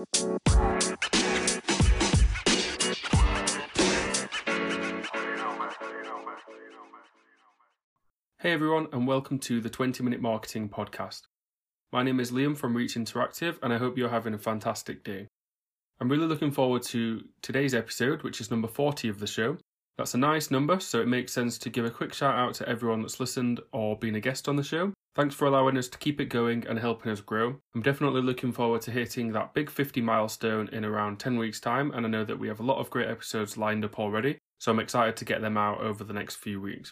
Hey 0.00 0.06
everyone, 8.44 8.88
and 8.92 9.06
welcome 9.06 9.38
to 9.40 9.60
the 9.60 9.68
20 9.68 10.02
Minute 10.02 10.22
Marketing 10.22 10.70
Podcast. 10.70 11.24
My 11.92 12.02
name 12.02 12.18
is 12.18 12.30
Liam 12.30 12.56
from 12.56 12.74
Reach 12.74 12.94
Interactive, 12.94 13.58
and 13.62 13.74
I 13.74 13.76
hope 13.76 13.98
you're 13.98 14.08
having 14.08 14.32
a 14.32 14.38
fantastic 14.38 15.04
day. 15.04 15.28
I'm 16.00 16.08
really 16.08 16.26
looking 16.26 16.50
forward 16.50 16.82
to 16.84 17.22
today's 17.42 17.74
episode, 17.74 18.22
which 18.22 18.40
is 18.40 18.50
number 18.50 18.68
40 18.68 19.10
of 19.10 19.20
the 19.20 19.26
show. 19.26 19.58
That's 19.98 20.14
a 20.14 20.18
nice 20.18 20.50
number, 20.50 20.80
so 20.80 21.02
it 21.02 21.08
makes 21.08 21.34
sense 21.34 21.58
to 21.58 21.68
give 21.68 21.84
a 21.84 21.90
quick 21.90 22.14
shout 22.14 22.36
out 22.36 22.54
to 22.54 22.66
everyone 22.66 23.02
that's 23.02 23.20
listened 23.20 23.60
or 23.74 23.98
been 23.98 24.14
a 24.14 24.20
guest 24.20 24.48
on 24.48 24.56
the 24.56 24.62
show. 24.64 24.94
Thanks 25.20 25.34
for 25.34 25.44
allowing 25.44 25.76
us 25.76 25.86
to 25.88 25.98
keep 25.98 26.18
it 26.18 26.30
going 26.30 26.66
and 26.66 26.78
helping 26.78 27.12
us 27.12 27.20
grow. 27.20 27.56
I'm 27.74 27.82
definitely 27.82 28.22
looking 28.22 28.52
forward 28.52 28.80
to 28.80 28.90
hitting 28.90 29.32
that 29.32 29.52
big 29.52 29.68
50 29.68 30.00
milestone 30.00 30.70
in 30.72 30.82
around 30.82 31.20
10 31.20 31.36
weeks' 31.36 31.60
time, 31.60 31.90
and 31.92 32.06
I 32.06 32.08
know 32.08 32.24
that 32.24 32.38
we 32.38 32.48
have 32.48 32.58
a 32.58 32.62
lot 32.62 32.78
of 32.78 32.88
great 32.88 33.06
episodes 33.06 33.58
lined 33.58 33.84
up 33.84 33.98
already, 33.98 34.38
so 34.60 34.72
I'm 34.72 34.80
excited 34.80 35.18
to 35.18 35.26
get 35.26 35.42
them 35.42 35.58
out 35.58 35.82
over 35.82 36.04
the 36.04 36.14
next 36.14 36.36
few 36.36 36.58
weeks. 36.58 36.90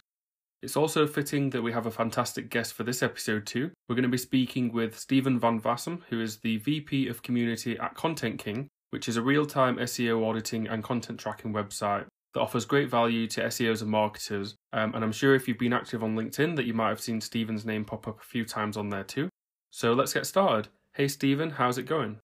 It's 0.61 0.77
also 0.77 1.07
fitting 1.07 1.49
that 1.49 1.63
we 1.63 1.71
have 1.71 1.87
a 1.87 1.91
fantastic 1.91 2.51
guest 2.51 2.73
for 2.73 2.83
this 2.83 3.01
episode 3.01 3.47
too. 3.47 3.71
We're 3.87 3.95
going 3.95 4.03
to 4.03 4.09
be 4.09 4.19
speaking 4.19 4.71
with 4.71 4.99
Stephen 4.99 5.39
Van 5.39 5.59
Vessum, 5.59 6.03
who 6.09 6.21
is 6.21 6.37
the 6.37 6.57
VP 6.57 7.07
of 7.07 7.23
Community 7.23 7.79
at 7.79 7.95
Content 7.95 8.37
King, 8.37 8.67
which 8.91 9.09
is 9.09 9.17
a 9.17 9.23
real-time 9.23 9.77
SEO 9.77 10.23
auditing 10.23 10.67
and 10.67 10.83
content 10.83 11.19
tracking 11.19 11.51
website 11.51 12.05
that 12.33 12.41
offers 12.41 12.65
great 12.65 12.89
value 12.89 13.27
to 13.27 13.41
SEOs 13.41 13.81
and 13.81 13.89
marketers. 13.89 14.55
Um, 14.73 14.93
and 14.93 15.03
I'm 15.03 15.11
sure 15.11 15.35
if 15.35 15.47
you've 15.47 15.57
been 15.57 15.73
active 15.73 16.03
on 16.03 16.15
LinkedIn 16.15 16.55
that 16.55 16.65
you 16.65 16.73
might 16.73 16.89
have 16.89 17.01
seen 17.01 17.21
Stephen's 17.21 17.65
name 17.65 17.85
pop 17.85 18.07
up 18.07 18.19
a 18.19 18.23
few 18.23 18.45
times 18.45 18.77
on 18.77 18.89
there 18.89 19.03
too. 19.03 19.29
So 19.71 19.93
let's 19.93 20.13
get 20.13 20.25
started. 20.25 20.69
Hey 20.93 21.07
Stephen, 21.07 21.51
how's 21.51 21.77
it 21.77 21.83
going? 21.83 22.19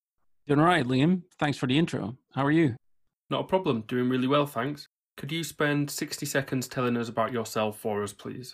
Doing 0.48 0.60
all 0.60 0.66
right, 0.66 0.86
Liam. 0.86 1.24
Thanks 1.40 1.58
for 1.58 1.68
the 1.68 1.78
intro. 1.78 2.18
How 2.34 2.46
are 2.46 2.52
you? 2.52 2.76
Not 3.30 3.42
a 3.42 3.48
problem. 3.48 3.82
Doing 3.88 4.10
really 4.10 4.28
well, 4.28 4.46
thanks. 4.46 4.88
Could 5.18 5.32
you 5.32 5.44
spend 5.44 5.90
60 5.90 6.26
seconds 6.26 6.68
telling 6.68 6.98
us 6.98 7.10
about 7.10 7.32
yourself 7.32 7.80
for 7.80 8.04
us, 8.04 8.14
please? 8.14 8.54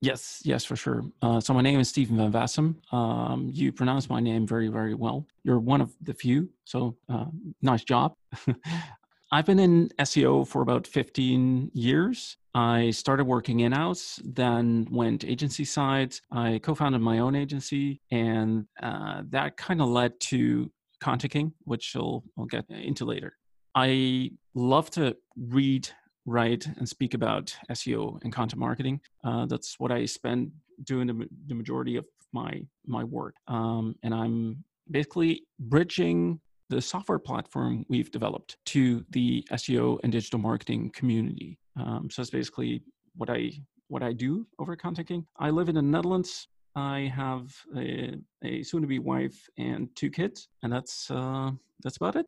Yes, 0.00 0.42
yes, 0.44 0.64
for 0.64 0.76
sure. 0.76 1.04
Uh, 1.22 1.40
so 1.40 1.54
my 1.54 1.62
name 1.62 1.78
is 1.78 1.88
Stephen 1.88 2.16
Van 2.16 2.32
Vessum. 2.32 2.74
Um, 2.92 3.48
you 3.52 3.72
pronounce 3.72 4.10
my 4.10 4.20
name 4.20 4.46
very, 4.46 4.68
very 4.68 4.94
well. 4.94 5.26
You're 5.44 5.60
one 5.60 5.80
of 5.80 5.92
the 6.02 6.12
few, 6.12 6.48
so 6.64 6.96
uh, 7.08 7.26
nice 7.62 7.84
job. 7.84 8.14
I've 9.34 9.46
been 9.46 9.58
in 9.58 9.88
SEO 9.98 10.46
for 10.46 10.60
about 10.60 10.86
15 10.86 11.70
years. 11.72 12.36
I 12.54 12.90
started 12.90 13.24
working 13.24 13.60
in 13.60 13.72
house, 13.72 14.20
then 14.22 14.86
went 14.90 15.24
agency 15.24 15.64
side. 15.64 16.14
I 16.30 16.60
co 16.62 16.74
founded 16.74 17.00
my 17.00 17.18
own 17.20 17.34
agency, 17.34 18.02
and 18.10 18.66
uh, 18.82 19.22
that 19.30 19.56
kind 19.56 19.80
of 19.80 19.88
led 19.88 20.20
to 20.20 20.70
Content 21.00 21.32
King, 21.32 21.52
which 21.64 21.96
I'll, 21.96 22.22
I'll 22.38 22.44
get 22.44 22.66
into 22.68 23.06
later. 23.06 23.38
I 23.74 24.32
love 24.54 24.90
to 24.90 25.16
read 25.34 25.88
write 26.26 26.66
and 26.76 26.86
speak 26.86 27.14
about 27.14 27.56
SEO 27.70 28.22
and 28.22 28.34
content 28.34 28.60
marketing. 28.60 29.00
Uh, 29.24 29.46
that's 29.46 29.80
what 29.80 29.90
I 29.90 30.04
spend 30.04 30.52
doing 30.84 31.06
the, 31.06 31.26
the 31.46 31.54
majority 31.54 31.96
of 31.96 32.04
my 32.34 32.66
my 32.86 33.02
work, 33.02 33.34
um, 33.48 33.96
and 34.02 34.12
I'm 34.12 34.62
basically 34.90 35.44
bridging 35.58 36.38
the 36.74 36.80
software 36.80 37.18
platform 37.18 37.84
we've 37.88 38.10
developed 38.10 38.56
to 38.66 39.04
the 39.10 39.46
SEO 39.52 39.98
and 40.02 40.12
digital 40.12 40.38
marketing 40.38 40.90
community. 40.90 41.58
Um, 41.76 42.08
so 42.10 42.22
that's 42.22 42.30
basically 42.30 42.82
what 43.16 43.30
I 43.30 43.52
what 43.88 44.02
I 44.02 44.12
do 44.12 44.46
over 44.58 44.72
at 44.72 44.78
Content 44.78 45.08
King. 45.08 45.26
I 45.38 45.50
live 45.50 45.68
in 45.68 45.74
the 45.74 45.82
Netherlands. 45.82 46.48
I 46.74 47.12
have 47.14 47.54
a, 47.76 48.16
a 48.42 48.62
soon-to-be 48.62 49.00
wife 49.00 49.38
and 49.58 49.94
two 49.94 50.10
kids, 50.10 50.48
and 50.62 50.72
that's 50.72 51.10
uh, 51.10 51.50
that's 51.82 51.98
about 51.98 52.16
it. 52.16 52.26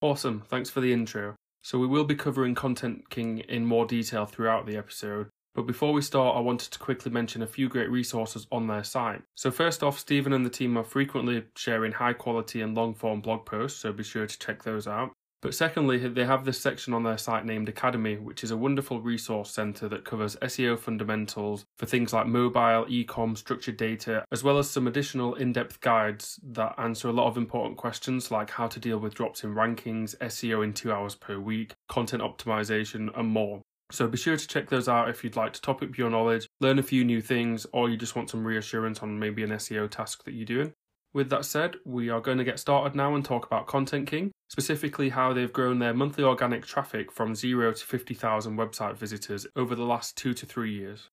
Awesome. 0.00 0.42
Thanks 0.48 0.70
for 0.70 0.80
the 0.80 0.92
intro. 0.92 1.36
So, 1.64 1.78
we 1.78 1.86
will 1.86 2.04
be 2.04 2.14
covering 2.14 2.54
Content 2.54 3.08
King 3.10 3.38
in 3.40 3.64
more 3.64 3.86
detail 3.86 4.24
throughout 4.24 4.66
the 4.66 4.76
episode. 4.76 5.28
But 5.54 5.66
before 5.66 5.92
we 5.92 6.02
start, 6.02 6.36
I 6.36 6.40
wanted 6.40 6.72
to 6.72 6.78
quickly 6.78 7.12
mention 7.12 7.42
a 7.42 7.46
few 7.46 7.68
great 7.68 7.90
resources 7.90 8.46
on 8.50 8.66
their 8.66 8.84
site. 8.84 9.22
So, 9.34 9.50
first 9.50 9.82
off, 9.82 9.98
Stephen 9.98 10.32
and 10.32 10.46
the 10.46 10.50
team 10.50 10.78
are 10.78 10.84
frequently 10.84 11.44
sharing 11.56 11.92
high 11.92 12.14
quality 12.14 12.62
and 12.62 12.74
long 12.74 12.94
form 12.94 13.20
blog 13.20 13.44
posts, 13.44 13.80
so 13.80 13.92
be 13.92 14.02
sure 14.02 14.26
to 14.26 14.38
check 14.38 14.62
those 14.62 14.86
out. 14.86 15.12
But 15.42 15.56
secondly, 15.56 15.98
they 15.98 16.24
have 16.24 16.44
this 16.44 16.60
section 16.60 16.94
on 16.94 17.02
their 17.02 17.18
site 17.18 17.44
named 17.44 17.68
Academy, 17.68 18.16
which 18.16 18.44
is 18.44 18.52
a 18.52 18.56
wonderful 18.56 19.00
resource 19.00 19.50
center 19.50 19.88
that 19.88 20.04
covers 20.04 20.36
SEO 20.36 20.78
fundamentals 20.78 21.64
for 21.78 21.84
things 21.84 22.12
like 22.12 22.28
mobile, 22.28 22.86
e-com, 22.88 23.34
structured 23.34 23.76
data, 23.76 24.24
as 24.30 24.44
well 24.44 24.56
as 24.56 24.70
some 24.70 24.86
additional 24.86 25.34
in-depth 25.34 25.80
guides 25.80 26.38
that 26.44 26.76
answer 26.78 27.08
a 27.08 27.12
lot 27.12 27.26
of 27.26 27.36
important 27.36 27.76
questions 27.76 28.30
like 28.30 28.50
how 28.50 28.68
to 28.68 28.78
deal 28.78 28.98
with 28.98 29.14
drops 29.14 29.42
in 29.42 29.52
rankings, 29.52 30.16
SEO 30.18 30.62
in 30.62 30.72
2 30.72 30.92
hours 30.92 31.16
per 31.16 31.40
week, 31.40 31.74
content 31.88 32.22
optimization, 32.22 33.10
and 33.18 33.28
more. 33.28 33.62
So 33.92 34.08
be 34.08 34.16
sure 34.16 34.38
to 34.38 34.48
check 34.48 34.70
those 34.70 34.88
out 34.88 35.10
if 35.10 35.22
you'd 35.22 35.36
like 35.36 35.52
to 35.52 35.60
top 35.60 35.82
up 35.82 35.98
your 35.98 36.08
knowledge, 36.08 36.48
learn 36.60 36.78
a 36.78 36.82
few 36.82 37.04
new 37.04 37.20
things, 37.20 37.66
or 37.74 37.90
you 37.90 37.98
just 37.98 38.16
want 38.16 38.30
some 38.30 38.42
reassurance 38.42 39.00
on 39.00 39.18
maybe 39.18 39.42
an 39.42 39.50
SEO 39.50 39.90
task 39.90 40.24
that 40.24 40.32
you're 40.32 40.46
doing. 40.46 40.72
With 41.12 41.28
that 41.28 41.44
said, 41.44 41.76
we 41.84 42.08
are 42.08 42.22
going 42.22 42.38
to 42.38 42.44
get 42.44 42.58
started 42.58 42.96
now 42.96 43.14
and 43.14 43.22
talk 43.22 43.44
about 43.44 43.66
Content 43.66 44.08
King, 44.08 44.32
specifically 44.48 45.10
how 45.10 45.34
they've 45.34 45.52
grown 45.52 45.78
their 45.78 45.92
monthly 45.92 46.24
organic 46.24 46.64
traffic 46.64 47.12
from 47.12 47.34
zero 47.34 47.70
to 47.70 47.84
50,000 47.84 48.56
website 48.56 48.96
visitors 48.96 49.46
over 49.56 49.74
the 49.74 49.84
last 49.84 50.16
two 50.16 50.32
to 50.32 50.46
three 50.46 50.72
years. 50.72 51.10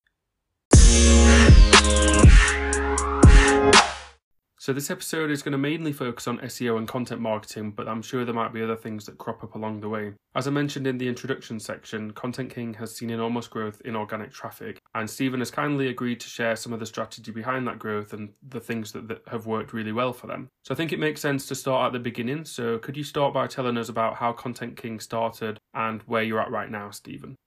So, 4.69 4.74
this 4.74 4.91
episode 4.91 5.31
is 5.31 5.41
going 5.41 5.53
to 5.53 5.57
mainly 5.57 5.91
focus 5.91 6.28
on 6.28 6.38
SEO 6.41 6.78
and 6.78 6.88
content 6.88 7.19
marketing, 7.19 7.72
but 7.72 7.88
I'm 7.88 8.03
sure 8.03 8.24
there 8.24 8.35
might 8.35 8.53
be 8.53 8.62
other 8.62 8.75
things 8.75 9.03
that 9.06 9.18
crop 9.18 9.44
up 9.44 9.56
along 9.56 9.81
the 9.81 9.90
way. 9.90 10.13
As 10.35 10.46
I 10.46 10.52
mentioned 10.52 10.85
in 10.85 11.00
the 11.00 11.07
introduction 11.07 11.59
section, 11.59 12.12
Content 12.12 12.53
King 12.53 12.75
has 12.75 12.96
seen 12.96 13.09
enormous 13.09 13.47
growth 13.47 13.81
in 13.84 13.96
organic 13.96 14.31
traffic, 14.31 14.80
and 14.94 15.09
Stephen 15.09 15.40
has 15.40 15.50
kindly 15.50 15.88
agreed 15.88 16.19
to 16.19 16.30
share 16.30 16.56
some 16.56 16.72
of 16.72 16.80
the 16.80 16.85
strategy 16.85 17.31
behind 17.31 17.66
that 17.66 17.80
growth 17.80 18.13
and 18.13 18.30
the 18.47 18.59
things 18.59 18.91
that, 18.91 19.07
that 19.07 19.24
have 19.25 19.47
worked 19.47 19.74
really 19.74 19.91
well 19.91 20.13
for 20.13 20.28
them. 20.28 20.50
So, 20.66 20.75
I 20.75 20.78
think 20.78 20.94
it 20.94 21.00
makes 21.00 21.19
sense 21.19 21.47
to 21.47 21.56
start 21.56 21.88
at 21.88 21.94
the 21.94 21.97
beginning. 22.00 22.46
So, 22.46 22.78
could 22.78 22.96
you 22.96 23.03
start 23.03 23.34
by 23.34 23.47
telling 23.47 23.75
us 23.75 23.90
about 23.90 24.18
how 24.18 24.34
Content 24.34 24.78
King 24.78 25.00
started 25.00 25.57
and 25.74 26.03
where 26.03 26.22
you're 26.22 26.41
at 26.41 26.51
right 26.51 26.69
now, 26.69 26.91
Stephen? 26.91 27.38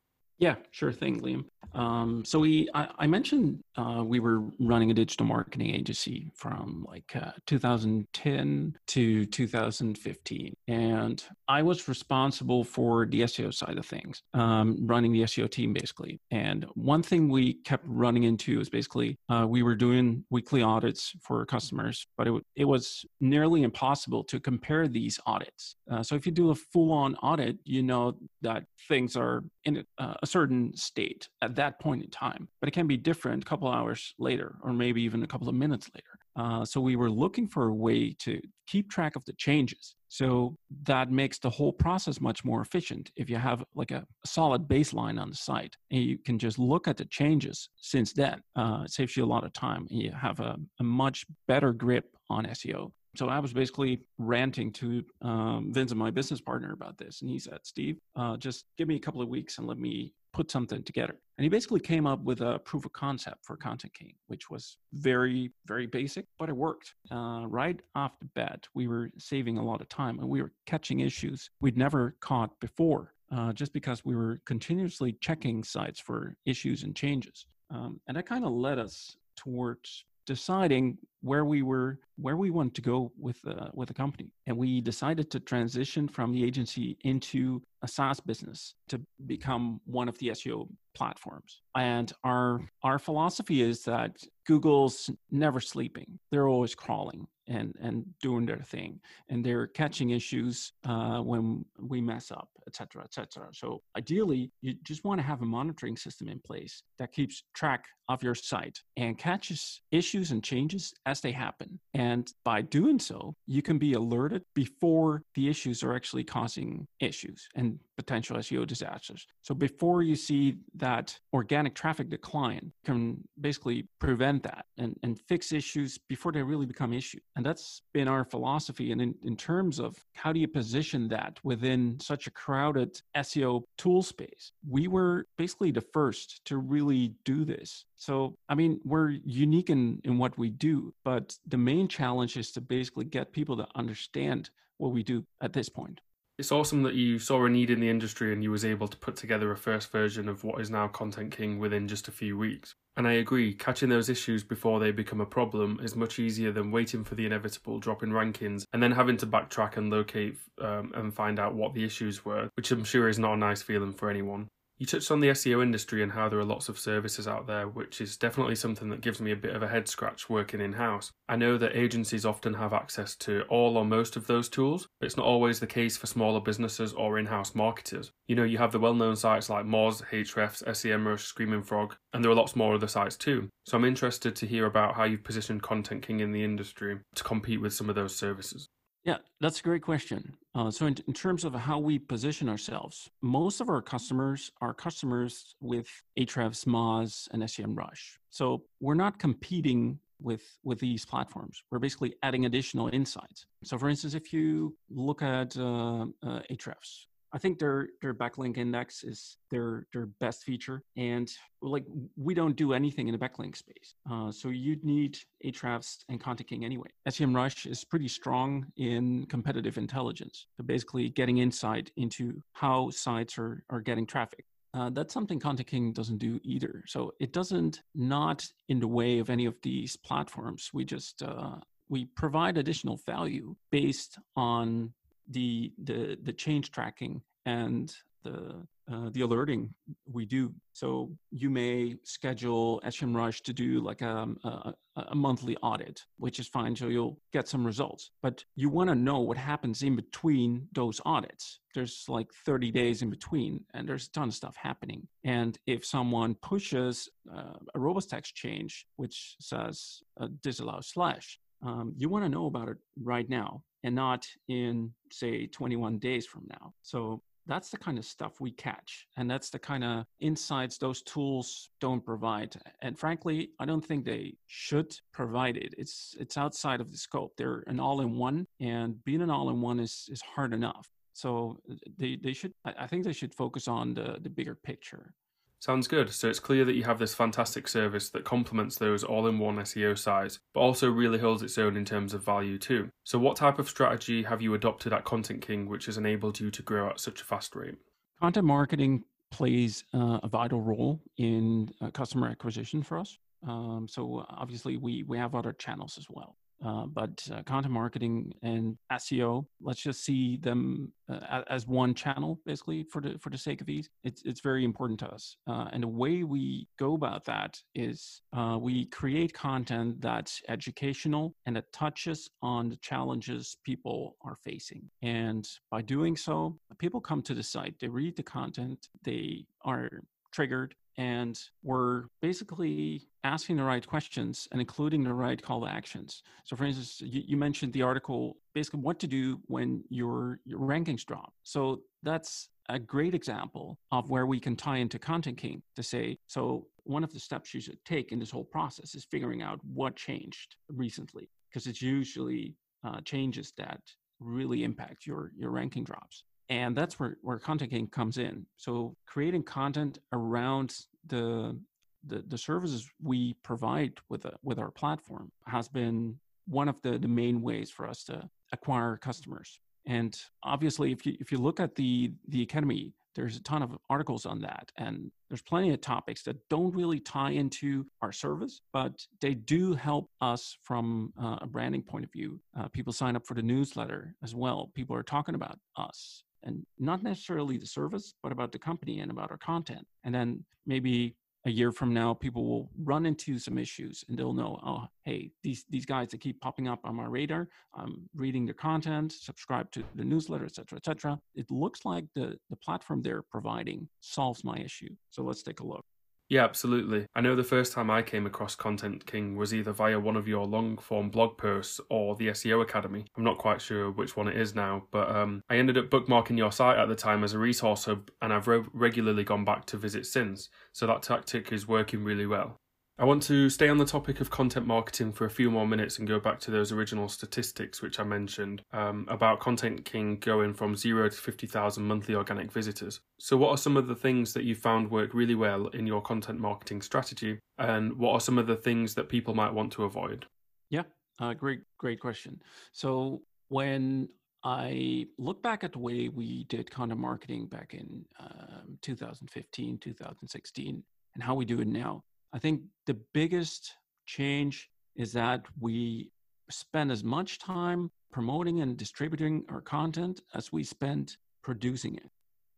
Yeah, 0.43 0.57
sure 0.73 0.91
thing, 0.91 1.21
Liam. 1.21 1.45
Um, 1.75 2.25
so 2.25 2.41
we, 2.41 2.69
I, 2.75 2.89
I 2.99 3.07
mentioned 3.07 3.63
uh, 3.77 4.03
we 4.05 4.21
were 4.21 4.41
running 4.59 4.91
a 4.91 4.95
digital 4.95 5.25
marketing 5.27 5.75
agency 5.75 6.31
from 6.35 6.85
like 6.89 7.15
uh, 7.15 7.31
2010 7.47 8.77
to 8.89 9.27
2015, 9.27 10.55
and 10.69 11.25
I 11.49 11.63
was 11.63 11.89
responsible 11.89 12.65
for 12.65 13.07
the 13.07 13.23
SEO 13.23 13.55
side 13.55 13.79
of 13.79 13.87
things, 13.87 14.23
um, 14.35 14.79
running 14.87 15.13
the 15.13 15.23
SEO 15.23 15.51
team 15.51 15.73
basically. 15.73 16.21
And 16.31 16.67
one 16.75 17.03
thing 17.03 17.29
we 17.29 17.55
kept 17.55 17.85
running 17.87 18.25
into 18.25 18.61
is 18.61 18.69
basically 18.69 19.17
uh, 19.29 19.47
we 19.49 19.63
were 19.63 19.75
doing 19.75 20.25
weekly 20.31 20.63
audits 20.63 21.13
for 21.23 21.45
customers, 21.47 22.07
but 22.17 22.27
it, 22.27 22.43
it 22.57 22.65
was 22.65 23.05
nearly 23.21 23.63
impossible 23.63 24.25
to 24.25 24.41
compare 24.41 24.89
these 24.89 25.19
audits. 25.27 25.77
Uh, 25.91 26.03
so 26.03 26.15
if 26.15 26.27
you 26.27 26.33
do 26.33 26.51
a 26.51 26.55
full-on 26.55 27.15
audit, 27.17 27.57
you 27.65 27.83
know 27.83 28.15
that 28.43 28.65
things 28.89 29.17
are 29.17 29.45
in 29.65 29.85
a, 29.99 30.17
a 30.23 30.27
certain 30.33 30.75
state 30.77 31.29
at 31.43 31.55
that 31.57 31.79
point 31.79 32.03
in 32.03 32.11
time, 32.11 32.49
but 32.61 32.69
it 32.69 32.73
can 32.73 32.87
be 32.87 32.97
different 32.97 33.43
a 33.43 33.47
couple 33.47 33.69
hours 33.69 34.15
later, 34.19 34.57
or 34.63 34.73
maybe 34.73 35.03
even 35.03 35.23
a 35.23 35.27
couple 35.27 35.49
of 35.49 35.55
minutes 35.55 35.91
later. 35.95 36.19
Uh, 36.35 36.65
so 36.65 36.81
we 36.81 36.97
were 36.97 37.11
looking 37.11 37.47
for 37.47 37.69
a 37.69 37.75
way 37.75 38.15
to 38.19 38.41
keep 38.67 38.91
track 38.91 39.17
of 39.17 39.25
the 39.27 39.35
changes. 39.35 39.95
So 40.09 40.57
that 40.85 41.11
makes 41.11 41.39
the 41.39 41.51
whole 41.51 41.73
process 41.73 42.21
much 42.21 42.45
more 42.45 42.61
efficient. 42.63 43.11
If 43.17 43.29
you 43.29 43.37
have 43.37 43.65
like 43.75 43.91
a, 43.91 44.07
solid 44.25 44.69
baseline 44.69 45.21
on 45.21 45.31
the 45.31 45.37
site 45.37 45.77
and 45.91 46.03
you 46.03 46.19
can 46.19 46.39
just 46.39 46.59
look 46.59 46.89
at 46.89 46.97
the 46.97 47.05
changes 47.07 47.69
since 47.77 48.13
then, 48.13 48.43
uh, 48.57 48.83
it 48.85 48.91
saves 48.91 49.17
you 49.17 49.25
a 49.25 49.33
lot 49.35 49.45
of 49.45 49.53
time 49.53 49.87
and 49.91 50.03
you 50.03 50.13
have 50.13 50.41
a, 50.41 50.57
a 50.81 50.85
much 50.85 51.27
better 51.49 51.73
grip 51.73 52.07
on 52.31 52.47
SEO. 52.47 52.91
So 53.17 53.29
I 53.29 53.39
was 53.41 53.53
basically 53.53 54.01
ranting 54.19 54.73
to 54.73 55.05
um, 55.21 55.69
Vince, 55.71 55.95
my 55.95 56.11
business 56.11 56.41
partner, 56.41 56.73
about 56.73 56.97
this. 56.97 57.21
And 57.21 57.31
he 57.31 57.39
said, 57.39 57.59
Steve, 57.63 57.99
uh, 58.17 58.39
just 58.39 58.65
give 58.79 58.89
me 58.89 58.97
a 58.97 59.01
couple 59.01 59.21
of 59.21 59.29
weeks 59.29 59.59
and 59.59 59.67
let 59.67 59.79
me 59.79 60.15
put 60.33 60.51
something 60.51 60.83
together. 60.83 61.17
And 61.39 61.45
he 61.45 61.49
basically 61.49 61.81
came 61.81 62.07
up 62.07 62.23
with 62.23 62.41
a 62.41 62.59
proof 62.61 62.85
of 62.85 62.93
concept 62.93 63.45
for 63.45 63.57
Content 63.57 63.95
King, 63.95 64.15
which 64.27 64.51
was 64.51 64.77
very, 64.93 65.53
very 65.67 65.87
basic, 65.87 66.27
but 66.39 66.49
it 66.49 66.57
worked. 66.57 66.95
Uh, 67.11 67.45
right 67.49 67.81
off 67.95 68.19
the 68.19 68.29
bat, 68.35 68.67
we 68.75 68.89
were 68.89 69.11
saving 69.19 69.59
a 69.59 69.65
lot 69.65 69.81
of 69.81 69.89
time 69.89 70.19
and 70.19 70.29
we 70.29 70.43
were 70.43 70.53
catching 70.67 71.01
issues 71.01 71.51
we'd 71.61 71.77
never 71.77 72.17
caught 72.21 72.59
before. 72.61 73.15
Uh, 73.35 73.51
just 73.51 73.73
because 73.73 74.05
we 74.05 74.15
were 74.15 74.43
continuously 74.45 75.17
checking 75.23 75.65
sites 75.65 75.99
for 75.99 76.37
issues 76.45 76.83
and 76.83 76.95
changes. 76.95 77.47
Um, 77.71 77.99
and 78.07 78.15
that 78.19 78.27
kind 78.27 78.45
of 78.45 78.53
led 78.53 78.79
us 78.79 79.17
towards 79.37 80.05
deciding 80.27 80.99
where 81.21 81.45
we 81.45 81.63
were 81.63 81.99
where 82.17 82.37
we 82.37 82.51
wanted 82.51 82.75
to 82.75 82.83
go 82.83 83.13
with 83.19 83.39
uh, 83.47 83.69
with 83.73 83.89
the 83.89 83.95
company. 83.95 84.31
And 84.47 84.57
we 84.57 84.81
decided 84.81 85.31
to 85.31 85.41
transition 85.41 86.09
from 86.09 86.33
the 86.33 86.45
agency 86.45 86.97
into 87.03 87.63
a 87.83 87.89
SaaS 87.89 88.21
business 88.21 88.75
to 88.89 89.01
become 89.27 89.81
one 89.85 90.09
of 90.09 90.19
the 90.19 90.29
SEO 90.29 90.69
platforms. 90.95 91.63
And 91.77 92.13
our 92.25 92.61
our 92.83 92.99
philosophy 92.99 93.63
is 93.63 93.85
that 93.85 94.17
Google's 94.47 95.11
never 95.31 95.61
sleeping. 95.61 96.19
They're 96.31 96.49
always 96.49 96.75
crawling 96.75 97.27
and 97.47 97.75
and 97.81 98.05
doing 98.21 98.47
their 98.47 98.63
thing. 98.63 99.01
And 99.29 99.45
they're 99.45 99.69
catching 99.69 100.11
issues 100.11 100.73
uh, 100.85 101.21
when 101.21 101.65
we 101.81 102.01
mess 102.01 102.31
up 102.31 102.49
etc 102.67 103.03
etc 103.05 103.49
so 103.53 103.83
ideally 103.97 104.51
you 104.61 104.75
just 104.83 105.05
want 105.05 105.19
to 105.19 105.27
have 105.27 105.43
a 105.43 105.45
monitoring 105.45 105.97
system 105.97 106.29
in 106.29 106.39
place 106.41 106.83
that 106.99 107.13
keeps 107.13 107.45
track 107.55 107.85
of 108.09 108.23
your 108.23 108.35
site 108.35 108.79
and 108.97 109.19
catches 109.19 109.81
issues 109.91 110.31
and 110.33 110.43
changes 110.43 110.93
as 111.07 111.21
they 111.21 111.33
happen 111.33 111.79
and 111.95 112.33
by 112.45 112.61
doing 112.61 112.99
so 112.99 113.35
you 113.47 113.63
can 113.63 113.79
be 113.79 113.93
alerted 113.95 114.43
before 114.55 115.23
the 115.35 115.49
issues 115.49 115.83
are 115.83 115.95
actually 115.95 116.25
causing 116.25 116.87
issues 117.01 117.49
and 117.55 117.79
potential 117.97 118.37
SEO 118.37 118.67
disasters. 118.67 119.27
So 119.43 119.55
before 119.55 120.03
you 120.03 120.17
see 120.17 120.57
that 120.75 121.17
organic 121.33 121.75
traffic 121.75 122.09
decline, 122.09 122.73
can 122.85 123.23
basically 123.41 123.87
prevent 124.01 124.43
that 124.45 124.67
and, 124.79 124.99
and 125.03 125.21
fix 125.29 125.53
issues 125.53 125.99
before 126.09 126.33
they 126.33 126.43
really 126.43 126.67
become 126.67 126.93
issues. 126.93 127.23
And 127.37 127.45
that's 127.45 127.83
been 127.93 128.09
our 128.09 128.25
philosophy. 128.25 128.93
And 128.93 129.01
in, 129.01 129.15
in 129.25 129.37
terms 129.37 129.79
of 129.79 129.97
how 130.15 130.33
do 130.33 130.41
you 130.41 130.49
position 130.49 131.09
that 131.09 131.39
within 131.45 131.99
such 132.01 132.27
a 132.27 132.31
crowded 132.53 133.01
SEO 133.17 133.63
tool 133.79 134.03
space, 134.03 134.53
we 134.69 134.87
were 134.87 135.27
basically 135.39 135.71
the 135.71 135.81
first 135.81 136.45
to 136.45 136.59
really 136.59 137.15
do 137.25 137.47
this. 137.47 137.87
So, 137.97 138.37
I 138.47 138.55
mean, 138.55 138.79
we're 138.85 139.09
unique 139.25 139.71
in, 139.71 140.03
in 140.05 140.19
what 140.19 140.37
we 140.37 140.51
do, 140.51 140.93
but 141.03 141.35
the 141.47 141.57
main 141.57 141.89
challenge 141.89 142.37
is 142.37 142.53
to 142.53 142.61
basically 142.61 143.07
get 143.07 143.33
people 143.33 143.57
to 143.57 143.67
understand 143.75 144.51
what 144.77 144.93
we 144.93 145.03
do 145.03 145.25
at 145.41 145.55
this 145.55 145.71
point 145.71 146.03
it's 146.43 146.51
awesome 146.51 146.83
that 146.83 146.95
you 146.95 147.21
saw 147.21 147.45
a 147.45 147.49
need 147.49 147.71
in 147.71 147.79
the 147.79 147.89
industry 147.89 148.33
and 148.33 148.43
you 148.43 148.51
was 148.51 148.65
able 148.65 148.89
to 148.89 148.97
put 148.97 149.15
together 149.15 149.53
a 149.53 149.57
first 149.57 149.93
version 149.93 150.29
of 150.29 150.43
what 150.43 150.61
is 150.61 150.71
now 150.71 150.89
Content 150.89 151.31
King 151.31 151.61
within 151.61 151.87
just 151.87 152.09
a 152.09 152.11
few 152.11 152.37
weeks. 152.37 152.75
And 152.97 153.07
I 153.07 153.13
agree, 153.13 153.55
catching 153.55 153.91
those 153.91 154.09
issues 154.09 154.43
before 154.43 154.81
they 154.81 154.91
become 154.91 155.21
a 155.21 155.25
problem 155.25 155.79
is 155.85 155.95
much 155.95 156.19
easier 156.19 156.51
than 156.51 156.73
waiting 156.73 157.05
for 157.05 157.15
the 157.15 157.27
inevitable 157.27 157.79
drop 157.79 158.03
in 158.03 158.11
rankings 158.11 158.65
and 158.73 158.83
then 158.83 158.91
having 158.91 159.17
to 159.19 159.27
backtrack 159.27 159.77
and 159.77 159.89
locate 159.89 160.37
um, 160.61 160.91
and 160.97 161.15
find 161.15 161.39
out 161.39 161.55
what 161.55 161.75
the 161.75 161.85
issues 161.85 162.25
were, 162.25 162.51
which 162.57 162.73
I'm 162.73 162.83
sure 162.83 163.09
is 163.09 163.21
not 163.21 163.35
a 163.35 163.37
nice 163.37 163.63
feeling 163.63 163.93
for 163.93 164.11
anyone. 164.11 164.49
You 164.79 164.87
touched 164.87 165.11
on 165.11 165.21
the 165.21 165.29
SEO 165.29 165.63
industry 165.63 166.03
and 166.03 166.13
how 166.13 166.29
there 166.29 166.41
are 166.41 166.45
lots 166.45 166.69
of 166.69 166.79
services 166.79 167.29
out 167.29 167.47
there, 167.47 167.69
which 167.69 168.01
is 168.01 168.17
definitely 168.17 168.57
something 168.57 168.89
that 168.89 169.01
gives 169.01 169.21
me 169.21 169.31
a 169.31 169.37
bit 169.37 169.55
of 169.55 169.63
a 169.63 169.69
head 169.69 169.87
scratch 169.87 170.29
working 170.29 170.61
in 170.61 170.73
house. 170.73 171.13
I 171.29 171.37
know 171.37 171.57
that 171.59 171.77
agencies 171.77 172.27
often 172.27 172.55
have 172.55 172.73
access 172.73 173.15
to 173.17 173.43
all 173.49 173.77
or 173.77 173.85
most 173.85 174.17
of 174.17 174.27
those 174.27 174.49
tools, 174.49 174.89
but 174.99 175.07
it's 175.07 175.17
not 175.17 175.27
always 175.27 175.61
the 175.61 175.67
case 175.67 175.97
for 175.97 176.07
smaller 176.07 176.41
businesses 176.41 176.93
or 176.95 177.19
in 177.19 177.27
house 177.27 177.55
marketers. 177.55 178.11
You 178.27 178.35
know, 178.35 178.43
you 178.43 178.59
have 178.59 178.73
the 178.73 178.81
well 178.81 178.95
known 178.95 179.15
sites 179.15 179.49
like 179.49 179.67
Moz, 179.67 180.03
Ahrefs, 180.11 180.65
SEMrush, 180.65 181.21
Screaming 181.21 181.63
Frog, 181.63 181.95
and 182.13 182.25
there 182.25 182.33
are 182.33 182.37
lots 182.37 182.57
more 182.57 182.75
other 182.75 182.89
sites 182.89 183.17
too. 183.17 183.49
So 183.65 183.77
I'm 183.77 183.85
interested 183.85 184.35
to 184.37 184.47
hear 184.47 184.67
about 184.67 184.95
how 184.95 185.05
you've 185.05 185.25
positioned 185.25 185.63
Content 185.63 186.03
King 186.03 186.21
in 186.21 186.33
the 186.33 186.45
industry 186.45 186.99
to 187.15 187.25
compete 187.25 187.61
with 187.61 187.73
some 187.73 187.89
of 187.89 187.95
those 187.95 188.17
services. 188.17 188.69
Yeah, 189.05 189.19
that's 189.41 189.59
a 189.61 189.63
great 189.63 189.83
question. 189.83 190.37
Uh, 190.55 190.71
so, 190.71 190.87
in, 190.87 190.97
in, 191.09 191.13
terms 191.13 191.45
of 191.45 191.55
how 191.55 191.79
we 191.79 191.99
position 191.99 192.49
ourselves, 192.49 193.11
most 193.21 193.61
of 193.61 193.69
our 193.69 193.83
customers 193.83 194.53
are 194.61 194.73
customers 194.73 195.57
with 195.61 195.89
Ahrefs, 196.19 196.67
Moz, 196.67 197.27
and 197.33 197.43
SEMrush. 197.43 198.19
So, 198.31 198.63
we're 198.81 198.95
not 198.95 199.19
competing 199.19 199.99
with 200.21 200.43
with 200.63 200.79
these 200.79 201.05
platforms. 201.05 201.63
We're 201.71 201.81
basically 201.81 202.15
adding 202.23 202.47
additional 202.47 202.91
insights. 202.93 203.47
So, 203.65 203.77
for 203.77 203.89
instance, 203.89 204.15
if 204.15 204.33
you 204.33 204.77
look 204.89 205.21
at 205.23 205.57
uh, 205.57 206.07
uh, 206.23 206.41
Ahrefs, 206.51 207.07
I 207.35 207.39
think 207.39 207.59
their 207.59 207.89
their 208.03 208.13
backlink 208.13 208.59
index 208.59 209.05
is 209.05 209.39
their 209.51 209.87
their 209.93 210.07
best 210.07 210.45
feature, 210.45 210.83
and 210.97 211.31
like 211.63 211.85
we 212.17 212.35
don't 212.35 212.57
do 212.57 212.73
anything 212.75 213.09
in 213.09 213.13
the 213.13 213.19
backlink 213.19 213.57
space. 213.57 213.95
Uh, 214.11 214.31
so 214.31 214.49
you'd 214.49 214.85
need 214.85 215.17
Ahrefs 215.45 216.05
and 216.09 216.21
Content 216.21 216.49
King 216.49 216.65
anyway. 216.65 216.89
SEMrush 217.09 217.67
is 217.67 217.85
pretty 217.85 218.09
strong 218.09 218.67
in 218.77 219.25
competitive 219.27 219.79
intelligence, 219.79 220.47
so 220.57 220.63
basically 220.65 221.09
getting 221.09 221.39
insight 221.39 221.91
into 221.97 222.43
how 222.53 222.91
sites 222.91 223.39
are 223.39 223.65
are 223.71 223.81
getting 223.81 224.07
traffic. 224.07 224.45
Uh, 224.75 224.91
that's 224.91 225.13
something 225.13 225.39
Content 225.39 225.69
King 225.69 225.93
doesn't 225.93 226.19
do 226.19 226.41
either. 226.45 226.83
So 226.87 227.13
it 227.21 227.33
doesn't 227.33 227.83
not 227.95 228.45
in 228.69 228.81
the 228.81 228.89
way 228.89 229.19
of 229.19 229.29
any 229.29 229.47
of 229.47 229.55
these 229.63 229.97
platforms. 229.97 230.71
We 230.73 230.85
just 230.85 231.23
uh, 231.23 231.57
we 231.89 232.07
provide 232.07 232.57
additional 232.57 232.99
value 233.07 233.55
based 233.71 234.19
on 234.35 234.93
the 235.29 235.73
the 235.83 236.19
the 236.23 236.33
change 236.33 236.71
tracking 236.71 237.23
and 237.47 237.95
the 238.25 238.67
uh, 238.93 239.11
the 239.13 239.21
alerting 239.21 239.73
we 240.11 240.27
do. 240.27 240.53
So 240.73 241.11
you 241.31 241.51
may 241.51 241.95
schedule 242.03 242.81
SEMrush 242.85 243.43
to 243.45 243.53
do 243.53 243.81
like 243.81 244.03
um, 244.03 244.39
a, 244.43 244.75
a, 244.97 245.03
a, 245.11 245.15
monthly 245.15 245.57
audit, 245.59 246.03
which 246.19 246.41
is 246.41 246.49
fine. 246.49 246.75
So 246.75 246.89
you'll 246.89 247.19
get 247.33 247.47
some 247.47 247.65
results, 247.65 248.11
but 248.23 248.45
you 248.57 248.69
want 248.69 248.91
to 248.91 248.97
know 248.97 249.21
what 249.21 249.37
happens 249.37 249.83
in 249.83 249.95
between 249.95 250.67
those 250.75 251.01
audits. 251.07 251.61
There's 251.75 252.05
like 252.09 252.27
30 252.45 252.73
days 252.73 253.03
in 253.03 253.09
between, 253.11 253.65
and 253.73 253.89
there's 253.89 254.09
a 254.09 254.13
ton 254.13 254.29
of 254.29 254.35
stuff 254.35 254.57
happening. 254.57 255.07
And 255.23 255.57
if 255.67 255.87
someone 255.87 256.35
pushes 256.43 257.09
uh, 257.33 257.55
a 257.75 257.79
robots.txt 257.79 258.35
change, 258.35 258.87
which 258.97 259.37
says 259.41 260.01
uh, 260.21 260.27
disallow 260.43 260.81
slash, 260.83 261.39
um, 261.65 261.95
you 261.97 262.09
want 262.09 262.25
to 262.25 262.29
know 262.29 262.47
about 262.47 262.69
it 262.69 262.79
right 263.01 263.29
now 263.29 263.63
and 263.85 263.95
not 263.95 264.27
in 264.49 264.93
say 265.11 265.47
21 265.47 265.99
days 265.99 266.27
from 266.27 266.47
now. 266.49 266.73
So 266.83 267.23
that's 267.47 267.71
the 267.71 267.77
kind 267.77 267.99
of 267.99 268.05
stuff 268.05 268.41
we 268.41 268.53
catch 268.53 269.09
and 269.17 269.29
that's 269.29 269.51
the 269.51 269.59
kind 269.59 269.83
of 269.83 270.05
insights 270.21 270.79
those 270.79 271.03
tools 271.03 271.71
don't 271.81 272.05
provide. 272.05 272.55
And 272.83 272.99
frankly 272.99 273.51
i 273.59 273.65
don't 273.65 273.85
think 273.85 274.05
they 274.05 274.35
should 274.47 274.95
provide 275.13 275.57
it. 275.57 275.75
It's 275.77 276.15
it's 276.21 276.37
outside 276.37 276.81
of 276.81 276.91
the 276.91 276.99
scope. 276.99 277.33
They're 277.37 277.65
an 277.67 277.81
all-in-one 277.81 278.47
and 278.61 279.05
being 279.05 279.23
an 279.23 279.31
all-in-one 279.31 279.81
is 279.81 280.09
is 280.11 280.23
hard 280.23 280.53
enough. 280.55 280.89
So 281.15 281.59
uh, 281.71 281.75
they 281.99 282.17
they 282.17 282.33
should 282.33 282.53
i 282.65 282.87
think 282.87 283.05
they 283.05 283.13
should 283.13 283.35
focus 283.35 283.69
on 283.69 283.95
the 283.95 284.19
the 284.21 284.31
bigger 284.31 284.55
picture 284.55 285.15
Sounds 285.63 285.87
good. 285.87 286.13
So 286.13 286.29
it's 286.29 286.41
clear 286.41 286.65
that 286.65 286.75
you 286.75 286.83
have 286.83 286.99
this 286.99 287.15
fantastic 287.15 287.69
service 287.69 288.11
that 288.11 288.25
complements 288.25 288.75
those 288.79 289.05
all 289.05 289.29
in 289.29 289.39
one 289.39 289.59
SEO 289.59 289.97
sites, 289.97 290.41
but 290.53 290.59
also 290.59 290.91
really 290.91 291.21
holds 291.21 291.41
its 291.41 291.57
own 291.57 291.77
in 291.77 291.85
terms 291.85 292.15
of 292.15 292.25
value 292.25 292.59
too. 292.59 292.91
So, 293.05 293.17
what 293.21 293.37
type 293.37 293.61
of 293.61 293.69
strategy 293.69 294.25
have 294.25 294.43
you 294.43 294.55
adopted 294.55 294.93
at 294.93 295.05
Content 295.05 295.41
King 295.41 295.69
which 295.69 295.87
has 295.87 295.97
enabled 295.97 296.41
you 296.41 296.51
to 296.51 296.63
grow 296.63 296.91
at 296.91 296.99
such 296.99 297.21
a 297.21 297.25
fast 297.25 297.55
rate? 297.55 297.77
Content 298.21 298.45
marketing 298.45 299.05
plays 299.31 299.85
uh, 299.95 300.19
a 300.25 300.29
vital 300.29 300.61
role 300.61 301.01
in 301.19 301.71
uh, 301.81 301.93
customer 301.93 302.27
acquisition 302.27 302.83
for 302.83 302.99
us. 302.99 303.17
Um, 303.47 303.87
so, 303.89 304.27
obviously, 304.31 304.79
we, 304.79 305.05
we 305.05 305.17
have 305.17 305.37
other 305.37 305.53
channels 305.53 305.97
as 305.97 306.07
well. 306.11 306.35
Uh, 306.65 306.87
but 306.87 307.27
uh, 307.33 307.43
content 307.43 307.73
marketing 307.73 308.33
and 308.43 308.77
SEO, 308.93 309.45
let's 309.61 309.81
just 309.81 310.05
see 310.05 310.37
them 310.37 310.93
uh, 311.09 311.43
as 311.49 311.67
one 311.67 311.95
channel, 311.95 312.41
basically 312.47 312.85
for 312.85 313.01
the 313.01 313.19
for 313.19 313.31
the 313.31 313.39
sake 313.39 313.61
of 313.61 313.69
ease. 313.69 313.91
It's 314.05 314.23
it's 314.25 314.41
very 314.41 314.65
important 314.65 315.01
to 315.01 315.09
us, 315.09 315.37
uh, 315.49 315.69
and 315.73 315.83
the 315.83 315.89
way 315.89 316.23
we 316.23 316.69
go 316.79 316.95
about 316.95 317.25
that 317.25 317.59
is 317.75 318.23
uh, 318.33 318.59
we 318.61 318.87
create 318.87 319.33
content 319.33 320.01
that's 320.01 320.41
educational 320.49 321.35
and 321.47 321.57
that 321.57 321.73
touches 321.73 322.31
on 322.43 322.69
the 322.69 322.77
challenges 322.77 323.57
people 323.65 324.17
are 324.23 324.37
facing. 324.45 324.89
And 325.03 325.49
by 325.71 325.83
doing 325.83 326.17
so, 326.17 326.59
people 326.79 327.01
come 327.01 327.23
to 327.23 327.35
the 327.35 327.43
site, 327.43 327.75
they 327.81 327.89
read 327.89 328.17
the 328.17 328.23
content, 328.23 328.89
they 329.03 329.47
are 329.65 329.91
triggered 330.33 330.75
and 330.99 331.39
we're 331.63 332.05
basically 332.21 333.09
asking 333.25 333.57
the 333.57 333.65
right 333.65 333.87
questions 333.87 334.49
and 334.53 334.61
including 334.61 335.03
the 335.05 335.15
right 335.15 335.41
call 335.41 335.61
to 335.63 335.67
actions. 335.67 336.23
So, 336.45 336.57
for 336.57 336.65
instance, 336.65 337.01
you, 337.01 337.23
you, 337.27 337.37
mentioned 337.37 337.73
the 337.73 337.83
article 337.83 338.37
basically 338.55 338.81
what 338.81 338.99
to 339.01 339.07
do 339.07 339.41
when 339.47 339.85
your 339.89 340.41
your 340.45 340.61
rankings 340.61 341.05
drop. 341.05 341.33
So 341.45 341.83
that's 342.03 342.49
a 342.69 342.79
great 342.79 343.15
example 343.15 343.79
of 343.91 344.11
where 344.11 344.27
we 344.27 344.39
can 344.39 344.57
tie 344.57 344.79
into 344.79 344.99
Content 344.99 345.39
King 345.39 345.63
to 345.77 345.83
say, 345.83 346.19
so 346.27 346.67
one 346.85 347.05
of 347.05 347.13
the 347.13 347.21
steps 347.21 347.55
you 347.55 347.61
should 347.61 347.83
take 347.85 348.13
in 348.13 348.19
this 348.19 348.31
whole 348.31 348.45
process 348.45 348.95
is 348.95 349.05
figuring 349.05 349.43
out 349.43 349.61
what 349.65 349.97
changed 349.97 350.57
recently, 350.69 351.29
because 351.49 351.67
it's 351.67 351.83
usually 351.83 352.55
uh, 352.85 353.01
changes 353.05 353.53
that 353.57 353.81
really 354.21 354.63
impact 354.63 355.07
your 355.07 355.33
your 355.37 355.51
ranking 355.51 355.85
drops 355.85 356.25
and 356.53 356.77
that's 356.77 357.01
where, 357.01 357.17
where 357.23 357.39
content 357.39 357.91
comes 357.93 358.19
in. 358.19 358.45
So 358.59 358.95
creating 359.07 359.45
content 359.45 359.99
around 360.13 360.77
the 361.07 361.59
the, 362.05 362.25
the 362.27 362.37
services 362.37 362.91
we 363.01 363.35
provide 363.45 363.93
with 364.09 364.25
a, 364.25 364.35
with 364.43 364.59
our 364.59 364.73
platform 364.73 365.31
has 365.47 365.69
been 365.69 366.19
one 366.49 366.69
of 366.69 366.83
the, 366.83 366.99
the 366.99 367.07
main 367.07 367.41
ways 367.41 367.71
for 367.71 367.89
us 367.89 368.03
to 368.05 368.29
acquire 368.51 368.97
customers. 368.97 369.61
And 369.87 370.19
obviously 370.43 370.91
if 370.91 371.07
you 371.07 371.17
if 371.21 371.33
you 371.33 371.39
look 371.39 371.59
at 371.59 371.75
the 371.75 372.13
the 372.29 372.43
academy 372.43 372.93
there's 373.15 373.37
a 373.37 373.43
ton 373.43 373.63
of 373.63 373.79
articles 373.89 374.27
on 374.27 374.41
that 374.41 374.73
and 374.77 375.11
there's 375.29 375.43
plenty 375.43 375.73
of 375.73 375.81
topics 375.81 376.23
that 376.23 376.37
don't 376.49 376.75
really 376.75 376.99
tie 376.99 377.31
into 377.31 377.87
our 378.01 378.13
service 378.13 378.63
but 378.73 378.93
they 379.21 379.35
do 379.35 379.75
help 379.75 380.11
us 380.21 380.57
from 380.63 381.13
uh, 381.23 381.39
a 381.41 381.47
branding 381.47 381.83
point 381.83 382.05
of 382.05 382.13
view. 382.13 382.41
Uh, 382.59 382.69
people 382.69 382.93
sign 382.93 383.17
up 383.17 383.27
for 383.27 383.35
the 383.35 383.43
newsletter 383.43 384.15
as 384.23 384.35
well. 384.35 384.71
People 384.75 384.97
are 384.97 385.03
talking 385.05 385.35
about 385.35 385.59
us 385.77 386.25
and 386.45 386.67
not 386.79 387.03
necessarily 387.03 387.57
the 387.57 387.67
service, 387.67 388.15
but 388.23 388.33
about 388.33 388.53
the 388.53 388.59
company 388.59 389.01
and 389.01 389.11
about 389.11 389.31
our 389.31 389.39
content. 389.39 389.87
And 390.05 390.15
then 390.15 390.45
maybe 390.67 391.15
a 391.45 391.51
year 391.51 391.73
from 391.73 391.93
now, 391.93 392.15
people 392.15 392.45
will 392.47 392.71
run 392.85 393.05
into 393.05 393.39
some 393.39 393.59
issues 393.59 394.05
and 394.09 394.17
they'll 394.17 394.33
know, 394.33 394.61
oh, 394.65 394.87
hey, 395.05 395.33
these 395.43 395.65
these 395.71 395.85
guys 395.85 396.09
that 396.11 396.21
keep 396.21 396.41
popping 396.41 396.69
up 396.69 396.79
on 396.85 396.95
my 396.95 397.05
radar, 397.05 397.49
I'm 397.75 398.09
reading 398.15 398.45
their 398.45 398.55
content, 398.55 399.11
subscribe 399.13 399.71
to 399.73 399.83
the 399.97 400.05
newsletter, 400.05 400.45
et 400.45 400.55
cetera, 400.55 400.77
et 400.77 400.85
cetera. 400.85 401.19
It 401.35 401.51
looks 401.51 401.85
like 401.85 402.05
the, 402.15 402.39
the 402.49 402.57
platform 402.57 403.03
they're 403.03 403.23
providing 403.23 403.89
solves 404.01 404.45
my 404.45 404.57
issue. 404.59 404.95
So 405.11 405.25
let's 405.25 405.43
take 405.43 405.61
a 405.61 405.67
look. 405.67 405.85
Yeah, 406.33 406.45
absolutely. 406.45 407.05
I 407.15 407.21
know 407.21 407.37
the 407.37 407.45
first 407.45 407.75
time 407.75 407.91
I 407.91 408.01
came 408.01 408.25
across 408.25 408.55
Content 408.55 409.05
King 409.05 409.37
was 409.37 409.53
either 409.53 409.71
via 409.71 410.01
one 410.01 410.17
of 410.17 410.27
your 410.27 410.47
long 410.47 410.79
form 410.79 411.11
blog 411.11 411.37
posts 411.37 411.79
or 411.91 412.17
the 412.17 412.29
SEO 412.29 412.63
Academy. 412.63 413.05
I'm 413.15 413.23
not 413.23 413.37
quite 413.37 413.61
sure 413.61 413.91
which 413.91 414.17
one 414.17 414.29
it 414.29 414.39
is 414.39 414.55
now, 414.55 414.85
but 414.91 415.15
um, 415.15 415.43
I 415.51 415.57
ended 415.57 415.77
up 415.77 415.91
bookmarking 415.91 416.39
your 416.39 416.51
site 416.51 416.79
at 416.79 416.89
the 416.89 416.95
time 416.95 417.23
as 417.23 417.35
a 417.35 417.39
resource 417.39 417.85
hub 417.85 418.11
and 418.23 418.33
I've 418.33 418.49
re- 418.49 418.65
regularly 418.73 419.25
gone 419.25 419.45
back 419.45 419.67
to 419.67 419.77
visit 419.77 420.07
since. 420.07 420.49
So 420.73 420.87
that 420.87 421.03
tactic 421.03 421.53
is 421.53 421.69
working 421.69 422.03
really 422.03 422.25
well. 422.25 422.62
I 423.03 423.05
want 423.05 423.25
to 423.25 423.51
stay 423.51 423.69
on 423.69 423.79
the 423.79 423.85
topic 423.85 424.21
of 424.21 424.31
content 424.31 424.65
marketing 424.65 425.11
for 425.11 425.25
a 425.25 425.31
few 425.31 425.51
more 425.51 425.67
minutes 425.67 425.99
and 425.99 426.07
go 426.07 426.21
back 426.21 426.39
to 426.39 426.53
those 426.53 426.71
original 426.71 427.09
statistics 427.09 427.83
which 427.83 427.99
I 427.99 428.05
mentioned 428.05 428.63
um, 428.73 429.07
about 429.11 429.41
Content 429.41 429.85
King 429.85 430.19
going 430.19 430.55
from 430.55 430.77
zero 430.77 431.09
to 431.09 431.17
50,000 431.17 431.83
monthly 431.83 432.15
organic 432.15 432.53
visitors. 432.53 433.01
So, 433.19 433.37
what 433.37 433.49
are 433.49 433.57
some 433.57 433.77
of 433.77 433.89
the 433.89 433.97
things 433.97 434.33
that 434.35 434.45
you 434.45 434.55
found 434.55 434.89
work 434.89 435.15
really 435.15 435.35
well 435.35 435.67
in 435.67 435.85
your 435.85 436.01
content 436.01 436.39
marketing 436.39 436.81
strategy, 436.81 437.41
and 437.59 437.93
what 437.95 438.13
are 438.13 438.21
some 438.21 438.39
of 438.39 438.47
the 438.47 438.55
things 438.55 438.95
that 438.95 439.09
people 439.09 439.35
might 439.35 439.53
want 439.53 439.73
to 439.73 439.83
avoid? 439.83 440.27
Yeah, 440.71 440.85
uh, 441.19 441.35
great, 441.35 441.63
great 441.79 441.99
question. 441.99 442.41
So, 442.71 443.23
when 443.49 444.11
I 444.45 445.07
look 445.19 445.43
back 445.43 445.65
at 445.65 445.73
the 445.73 445.81
way 445.81 446.09
we 446.09 446.45
did 446.45 446.71
content 446.71 447.01
marketing 447.01 447.47
back 447.47 447.75
in 447.75 448.05
um, 448.21 448.79
2015, 448.81 449.79
2016, 449.79 450.85
and 451.15 451.25
how 451.25 451.35
we 451.35 451.45
do 451.45 451.61
it 451.61 451.67
now, 451.67 452.05
I 452.33 452.39
think 452.39 452.63
the 452.87 452.99
biggest 453.13 453.75
change 454.07 454.71
is 454.97 455.13
that 455.13 455.45
we 455.61 456.11
spend 456.51 456.91
as 456.91 457.05
much 457.05 457.39
time 457.39 457.91
promoting 458.11 458.61
and 458.61 458.77
distributing 458.77 459.45
our 459.49 459.61
content 459.61 460.21
as 460.35 460.53
we 460.53 460.65
spend 460.65 461.17
producing 461.43 461.97
it. 461.97 462.11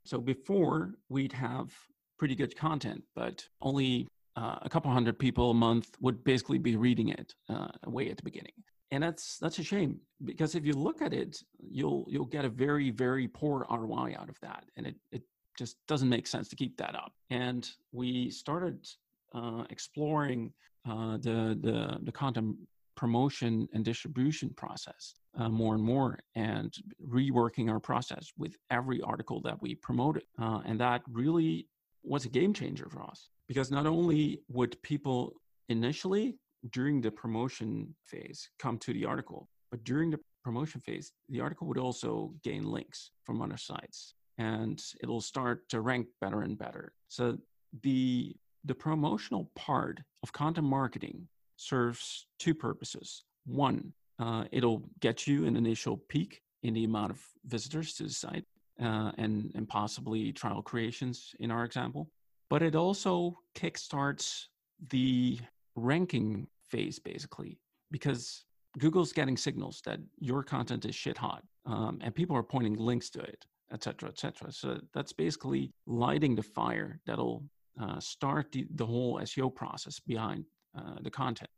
So 0.04 0.18
before 0.18 0.94
we'd 1.08 1.32
have 1.32 1.72
pretty 2.18 2.34
good 2.34 2.56
content, 2.56 3.02
but 3.14 3.46
only 3.60 4.08
uh, 4.36 4.58
a 4.62 4.68
couple 4.68 4.90
hundred 4.90 5.18
people 5.18 5.50
a 5.50 5.54
month 5.54 5.90
would 6.00 6.24
basically 6.24 6.58
be 6.58 6.76
reading 6.76 7.08
it 7.08 7.34
uh, 7.48 7.68
away 7.84 8.10
at 8.10 8.16
the 8.16 8.22
beginning. 8.22 8.52
And 8.90 9.02
that's 9.02 9.38
that's 9.38 9.58
a 9.58 9.64
shame 9.64 9.98
because 10.24 10.54
if 10.54 10.64
you 10.64 10.74
look 10.74 11.02
at 11.02 11.12
it, 11.12 11.42
you'll 11.58 12.06
you'll 12.08 12.26
get 12.26 12.44
a 12.44 12.48
very 12.48 12.90
very 12.90 13.26
poor 13.26 13.66
ROI 13.68 14.14
out 14.16 14.28
of 14.28 14.38
that, 14.40 14.64
and 14.76 14.86
it 14.86 14.94
it 15.10 15.22
just 15.58 15.76
doesn't 15.88 16.08
make 16.08 16.26
sense 16.26 16.48
to 16.48 16.56
keep 16.56 16.76
that 16.76 16.94
up. 16.94 17.12
And 17.30 17.68
we 17.92 18.30
started 18.30 18.86
uh, 19.34 19.64
exploring 19.70 20.52
uh, 20.88 21.16
the, 21.18 21.58
the, 21.60 21.98
the 22.02 22.12
content 22.12 22.56
promotion 22.96 23.68
and 23.72 23.84
distribution 23.84 24.50
process 24.50 25.14
uh, 25.38 25.48
more 25.48 25.74
and 25.74 25.82
more 25.82 26.18
and 26.36 26.74
reworking 27.08 27.68
our 27.68 27.80
process 27.80 28.32
with 28.38 28.56
every 28.70 29.00
article 29.02 29.40
that 29.40 29.60
we 29.60 29.74
promoted. 29.74 30.22
Uh, 30.40 30.60
and 30.64 30.78
that 30.78 31.02
really 31.10 31.66
was 32.02 32.24
a 32.24 32.28
game 32.28 32.52
changer 32.52 32.88
for 32.88 33.02
us 33.02 33.28
because 33.48 33.70
not 33.70 33.86
only 33.86 34.40
would 34.48 34.80
people 34.82 35.32
initially 35.68 36.36
during 36.70 37.00
the 37.00 37.10
promotion 37.10 37.94
phase 38.04 38.48
come 38.58 38.78
to 38.78 38.92
the 38.92 39.04
article, 39.04 39.48
but 39.70 39.82
during 39.84 40.10
the 40.10 40.20
promotion 40.44 40.80
phase, 40.80 41.12
the 41.28 41.40
article 41.40 41.66
would 41.66 41.78
also 41.78 42.32
gain 42.42 42.64
links 42.64 43.10
from 43.24 43.42
other 43.42 43.56
sites 43.56 44.14
and 44.38 44.82
it'll 45.02 45.20
start 45.20 45.68
to 45.68 45.80
rank 45.80 46.06
better 46.20 46.42
and 46.42 46.58
better. 46.58 46.92
So 47.08 47.38
the 47.82 48.34
the 48.64 48.74
promotional 48.74 49.50
part 49.54 50.00
of 50.22 50.32
content 50.32 50.66
marketing 50.66 51.28
serves 51.56 52.26
two 52.38 52.54
purposes. 52.54 53.24
One, 53.46 53.92
uh, 54.18 54.44
it'll 54.52 54.82
get 55.00 55.26
you 55.26 55.46
an 55.46 55.56
initial 55.56 55.98
peak 56.08 56.40
in 56.62 56.74
the 56.74 56.84
amount 56.84 57.10
of 57.10 57.20
visitors 57.44 57.94
to 57.94 58.04
the 58.04 58.10
site 58.10 58.44
uh, 58.80 59.12
and, 59.18 59.52
and 59.54 59.68
possibly 59.68 60.32
trial 60.32 60.62
creations 60.62 61.34
in 61.40 61.50
our 61.50 61.64
example. 61.64 62.08
But 62.48 62.62
it 62.62 62.74
also 62.74 63.38
kickstarts 63.54 64.46
the 64.90 65.38
ranking 65.76 66.46
phase 66.70 66.98
basically 66.98 67.58
because 67.90 68.44
Google's 68.78 69.12
getting 69.12 69.36
signals 69.36 69.82
that 69.84 70.00
your 70.18 70.42
content 70.42 70.84
is 70.84 70.94
shit 70.94 71.18
hot 71.18 71.42
um, 71.66 71.98
and 72.02 72.14
people 72.14 72.36
are 72.36 72.42
pointing 72.42 72.76
links 72.76 73.10
to 73.10 73.20
it, 73.20 73.44
et 73.72 73.82
cetera, 73.82 74.08
et 74.08 74.18
cetera. 74.18 74.50
So 74.50 74.80
that's 74.92 75.12
basically 75.12 75.72
lighting 75.86 76.34
the 76.34 76.42
fire 76.42 77.00
that'll 77.06 77.44
uh, 77.80 77.98
start 78.00 78.52
the, 78.52 78.66
the 78.74 78.86
whole 78.86 79.18
SEO 79.20 79.54
process 79.54 80.00
behind 80.00 80.44
uh, 80.76 80.96
the 81.02 81.10
content. 81.10 81.50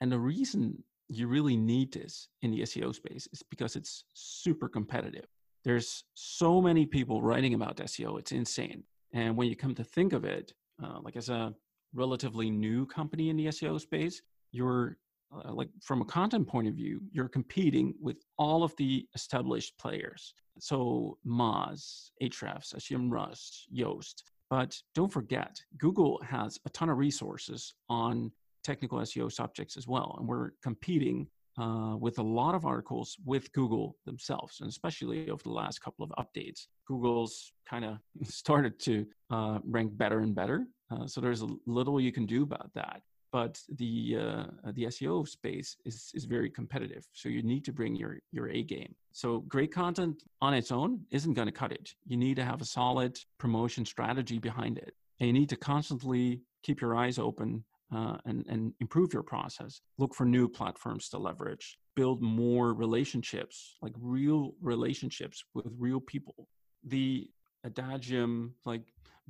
And 0.00 0.10
the 0.10 0.18
reason 0.18 0.82
you 1.08 1.28
really 1.28 1.56
need 1.56 1.92
this 1.92 2.28
in 2.42 2.50
the 2.50 2.60
SEO 2.62 2.94
space 2.94 3.28
is 3.32 3.42
because 3.50 3.76
it's 3.76 4.04
super 4.14 4.68
competitive. 4.68 5.26
There's 5.64 6.04
so 6.14 6.60
many 6.60 6.86
people 6.86 7.22
writing 7.22 7.54
about 7.54 7.76
SEO, 7.76 8.18
it's 8.18 8.32
insane. 8.32 8.82
And 9.12 9.36
when 9.36 9.48
you 9.48 9.56
come 9.56 9.74
to 9.74 9.84
think 9.84 10.12
of 10.12 10.24
it, 10.24 10.52
uh, 10.82 10.98
like 11.02 11.16
as 11.16 11.28
a 11.28 11.54
relatively 11.94 12.50
new 12.50 12.86
company 12.86 13.28
in 13.28 13.36
the 13.36 13.46
SEO 13.46 13.80
space, 13.80 14.22
you're 14.50 14.96
uh, 15.34 15.52
like 15.52 15.68
from 15.82 16.02
a 16.02 16.04
content 16.04 16.46
point 16.46 16.68
of 16.68 16.74
view, 16.74 17.00
you're 17.10 17.28
competing 17.28 17.94
with 18.00 18.18
all 18.38 18.62
of 18.62 18.74
the 18.76 19.06
established 19.14 19.76
players. 19.78 20.34
So 20.58 21.18
Moz, 21.26 22.10
Ahrefs, 22.22 22.74
SEMrush, 22.74 23.62
Yoast, 23.74 24.22
but 24.52 24.78
don't 24.94 25.10
forget, 25.10 25.58
Google 25.78 26.20
has 26.28 26.58
a 26.66 26.68
ton 26.68 26.90
of 26.90 26.98
resources 26.98 27.72
on 27.88 28.30
technical 28.62 28.98
SEO 28.98 29.32
subjects 29.32 29.78
as 29.78 29.88
well. 29.88 30.14
And 30.18 30.28
we're 30.28 30.50
competing 30.62 31.26
uh, 31.58 31.96
with 31.98 32.18
a 32.18 32.22
lot 32.22 32.54
of 32.54 32.66
articles 32.66 33.16
with 33.24 33.50
Google 33.54 33.96
themselves, 34.04 34.60
and 34.60 34.68
especially 34.68 35.30
over 35.30 35.42
the 35.42 35.48
last 35.48 35.80
couple 35.80 36.04
of 36.04 36.12
updates. 36.22 36.66
Google's 36.86 37.54
kind 37.66 37.86
of 37.86 37.96
started 38.24 38.78
to 38.80 39.06
uh, 39.30 39.60
rank 39.64 39.96
better 39.96 40.18
and 40.20 40.34
better. 40.34 40.66
Uh, 40.90 41.06
so 41.06 41.22
there's 41.22 41.40
a 41.40 41.48
little 41.66 41.98
you 41.98 42.12
can 42.12 42.26
do 42.26 42.42
about 42.42 42.70
that 42.74 43.00
but 43.32 43.58
the 43.76 44.18
uh, 44.20 44.72
the 44.72 44.84
SEO 44.84 45.26
space 45.26 45.76
is 45.84 46.12
is 46.14 46.24
very 46.26 46.50
competitive. 46.50 47.04
So 47.12 47.28
you 47.28 47.42
need 47.42 47.64
to 47.64 47.72
bring 47.72 47.96
your 47.96 48.18
your 48.30 48.48
A 48.50 48.62
game. 48.62 48.94
So 49.12 49.40
great 49.40 49.72
content 49.72 50.22
on 50.40 50.54
its 50.54 50.70
own 50.70 51.00
isn't 51.10 51.32
going 51.32 51.48
to 51.48 51.52
cut 51.52 51.72
it. 51.72 51.94
You 52.06 52.16
need 52.18 52.36
to 52.36 52.44
have 52.44 52.60
a 52.60 52.66
solid 52.66 53.18
promotion 53.38 53.84
strategy 53.84 54.38
behind 54.38 54.78
it, 54.78 54.94
and 55.18 55.26
you 55.26 55.32
need 55.32 55.48
to 55.48 55.56
constantly 55.56 56.42
keep 56.62 56.80
your 56.80 56.94
eyes 56.94 57.18
open 57.18 57.64
uh, 57.94 58.18
and 58.26 58.44
and 58.48 58.74
improve 58.80 59.12
your 59.14 59.24
process. 59.24 59.80
Look 59.98 60.14
for 60.14 60.26
new 60.26 60.46
platforms 60.46 61.08
to 61.08 61.18
leverage. 61.18 61.78
Build 61.96 62.22
more 62.22 62.74
relationships, 62.74 63.76
like 63.82 63.94
real 63.98 64.54
relationships 64.60 65.44
with 65.54 65.66
real 65.78 66.00
people. 66.00 66.48
The 66.84 67.30
adagium 67.66 68.50
like 68.66 68.82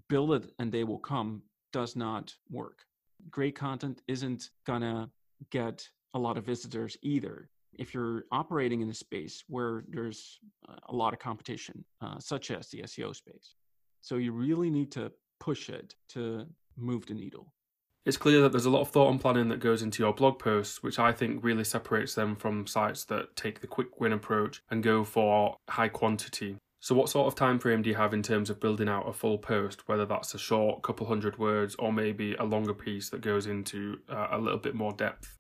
build 0.08 0.32
it 0.32 0.50
and 0.58 0.72
they 0.72 0.84
will 0.84 0.98
come 0.98 1.42
does 1.70 1.96
not 1.96 2.34
work 2.50 2.86
great 3.30 3.54
content 3.54 4.02
isn't 4.08 4.50
gonna 4.66 5.10
get 5.50 5.88
a 6.14 6.18
lot 6.18 6.36
of 6.36 6.44
visitors 6.44 6.96
either. 7.02 7.48
If 7.74 7.94
you're 7.94 8.24
operating 8.30 8.82
in 8.82 8.90
a 8.90 8.94
space 8.94 9.44
where 9.48 9.84
there's 9.88 10.38
a 10.88 10.94
lot 10.94 11.14
of 11.14 11.18
competition, 11.18 11.84
uh, 12.00 12.18
such 12.18 12.50
as 12.50 12.68
the 12.68 12.82
SEO 12.82 13.14
space, 13.14 13.54
so 14.00 14.16
you 14.16 14.32
really 14.32 14.68
need 14.68 14.90
to 14.92 15.10
push 15.40 15.70
it 15.70 15.94
to 16.10 16.46
move 16.76 17.06
the 17.06 17.14
needle. 17.14 17.52
It's 18.04 18.16
clear 18.16 18.40
that 18.42 18.50
there's 18.50 18.66
a 18.66 18.70
lot 18.70 18.80
of 18.80 18.88
thought 18.88 19.10
and 19.10 19.20
planning 19.20 19.48
that 19.48 19.60
goes 19.60 19.80
into 19.80 20.02
your 20.02 20.12
blog 20.12 20.38
posts, 20.40 20.82
which 20.82 20.98
I 20.98 21.12
think 21.12 21.44
really 21.44 21.62
separates 21.62 22.14
them 22.14 22.34
from 22.34 22.66
sites 22.66 23.04
that 23.04 23.36
take 23.36 23.60
the 23.60 23.68
quick 23.68 24.00
win 24.00 24.12
approach 24.12 24.60
and 24.70 24.82
go 24.82 25.04
for 25.04 25.56
high 25.68 25.88
quantity. 25.88 26.56
So, 26.82 26.96
what 26.96 27.08
sort 27.08 27.28
of 27.28 27.36
time 27.36 27.60
frame 27.60 27.80
do 27.80 27.90
you 27.90 27.94
have 27.94 28.12
in 28.12 28.24
terms 28.24 28.50
of 28.50 28.58
building 28.58 28.88
out 28.88 29.08
a 29.08 29.12
full 29.12 29.38
post, 29.38 29.86
whether 29.86 30.04
that's 30.04 30.34
a 30.34 30.38
short 30.38 30.82
couple 30.82 31.06
hundred 31.06 31.38
words 31.38 31.76
or 31.78 31.92
maybe 31.92 32.34
a 32.34 32.42
longer 32.42 32.74
piece 32.74 33.08
that 33.10 33.20
goes 33.20 33.46
into 33.46 34.00
uh, 34.08 34.26
a 34.32 34.38
little 34.38 34.58
bit 34.58 34.74
more 34.74 34.92
depth? 34.92 35.38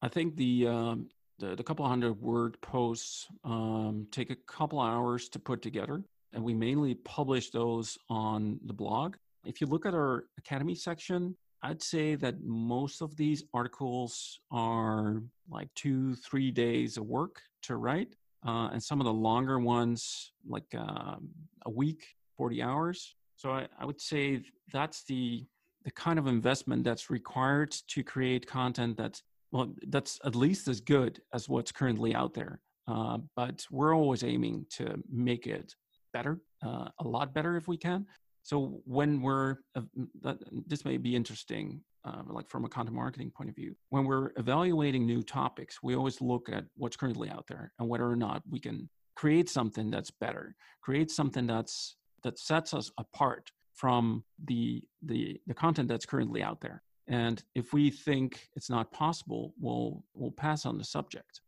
I 0.00 0.08
think 0.08 0.34
the 0.36 0.66
um, 0.66 1.10
the, 1.38 1.54
the, 1.54 1.62
couple 1.62 1.86
hundred 1.86 2.14
word 2.14 2.58
posts 2.62 3.26
um, 3.44 4.06
take 4.10 4.30
a 4.30 4.36
couple 4.46 4.80
hours 4.80 5.28
to 5.28 5.38
put 5.38 5.60
together, 5.60 6.02
and 6.32 6.42
we 6.42 6.54
mainly 6.54 6.94
publish 6.94 7.50
those 7.50 7.98
on 8.08 8.58
the 8.64 8.72
blog. 8.72 9.16
If 9.44 9.60
you 9.60 9.66
look 9.66 9.84
at 9.84 9.92
our 9.92 10.24
academy 10.38 10.74
section, 10.74 11.36
I'd 11.62 11.82
say 11.82 12.14
that 12.14 12.42
most 12.42 13.02
of 13.02 13.14
these 13.14 13.44
articles 13.52 14.40
are 14.50 15.22
like 15.50 15.68
two, 15.74 16.14
three 16.14 16.50
days 16.50 16.96
of 16.96 17.04
work 17.04 17.42
to 17.64 17.76
write 17.76 18.14
uh, 18.46 18.68
and 18.72 18.82
some 18.82 19.00
of 19.00 19.04
the 19.04 19.12
longer 19.12 19.58
ones 19.58 20.32
like 20.46 20.74
um, 20.76 21.28
a 21.66 21.70
week 21.70 22.04
40 22.36 22.62
hours. 22.62 23.14
So 23.36 23.50
I, 23.50 23.66
I, 23.78 23.84
would 23.84 24.00
say 24.00 24.42
that's 24.72 25.04
the 25.04 25.44
the 25.84 25.90
kind 25.92 26.18
of 26.18 26.26
investment 26.26 26.84
that's 26.84 27.08
required 27.08 27.70
to 27.88 28.02
create 28.02 28.46
content 28.46 28.96
that's 28.96 29.22
well 29.52 29.72
that's 29.88 30.18
at 30.24 30.34
least 30.34 30.66
as 30.68 30.80
good 30.80 31.20
as 31.32 31.48
what's 31.48 31.72
currently 31.72 32.14
out 32.14 32.34
there. 32.34 32.60
Uh, 32.88 33.18
but 33.36 33.64
we're 33.70 33.94
always 33.94 34.24
aiming 34.24 34.66
to 34.70 35.00
make 35.10 35.46
it 35.46 35.74
better 36.12 36.40
uh, 36.64 36.88
a 37.00 37.06
lot 37.06 37.34
better 37.34 37.56
if 37.56 37.68
we 37.68 37.76
can. 37.76 38.06
So 38.42 38.80
when 38.84 39.20
we're, 39.20 39.56
uh, 39.74 39.82
that, 40.22 40.38
this 40.66 40.84
may 40.84 40.96
be 40.96 41.14
interesting, 41.14 41.82
uh, 42.08 42.22
like 42.26 42.48
from 42.48 42.64
a 42.64 42.68
content 42.68 42.96
marketing 42.96 43.30
point 43.36 43.50
of 43.50 43.56
view, 43.56 43.74
when 43.90 44.04
we're 44.04 44.30
evaluating 44.36 45.04
new 45.04 45.22
topics, 45.22 45.78
we 45.82 45.94
always 45.94 46.20
look 46.20 46.48
at 46.48 46.64
what's 46.76 46.96
currently 46.96 47.28
out 47.28 47.46
there 47.48 47.72
and 47.78 47.88
whether 47.88 48.08
or 48.08 48.16
not 48.16 48.42
we 48.48 48.58
can 48.58 48.88
create 49.16 49.48
something 49.48 49.90
that's 49.90 50.10
better, 50.10 50.54
create 50.80 51.10
something 51.10 51.46
that's 51.46 51.96
that 52.24 52.38
sets 52.38 52.74
us 52.74 52.90
apart 52.98 53.50
from 53.74 54.24
the 54.46 54.82
the 55.02 55.40
the 55.46 55.54
content 55.54 55.88
that's 55.88 56.06
currently 56.06 56.42
out 56.42 56.60
there. 56.60 56.82
And 57.08 57.42
if 57.54 57.72
we 57.72 57.90
think 57.90 58.48
it's 58.56 58.70
not 58.70 58.92
possible, 58.92 59.54
we'll 59.60 60.04
we'll 60.14 60.30
pass 60.32 60.66
on 60.66 60.78
the 60.78 60.84
subject. 60.84 61.40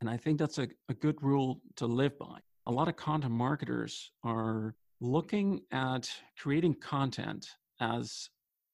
And 0.00 0.10
I 0.10 0.16
think 0.16 0.38
that's 0.38 0.58
a, 0.58 0.68
a 0.88 0.94
good 0.94 1.22
rule 1.22 1.60
to 1.76 1.86
live 1.86 2.18
by. 2.18 2.38
A 2.66 2.72
lot 2.72 2.88
of 2.88 2.96
content 2.96 3.32
marketers 3.32 4.12
are 4.24 4.74
looking 5.00 5.60
at 5.72 6.10
creating 6.38 6.74
content 6.74 7.46
as 7.80 8.28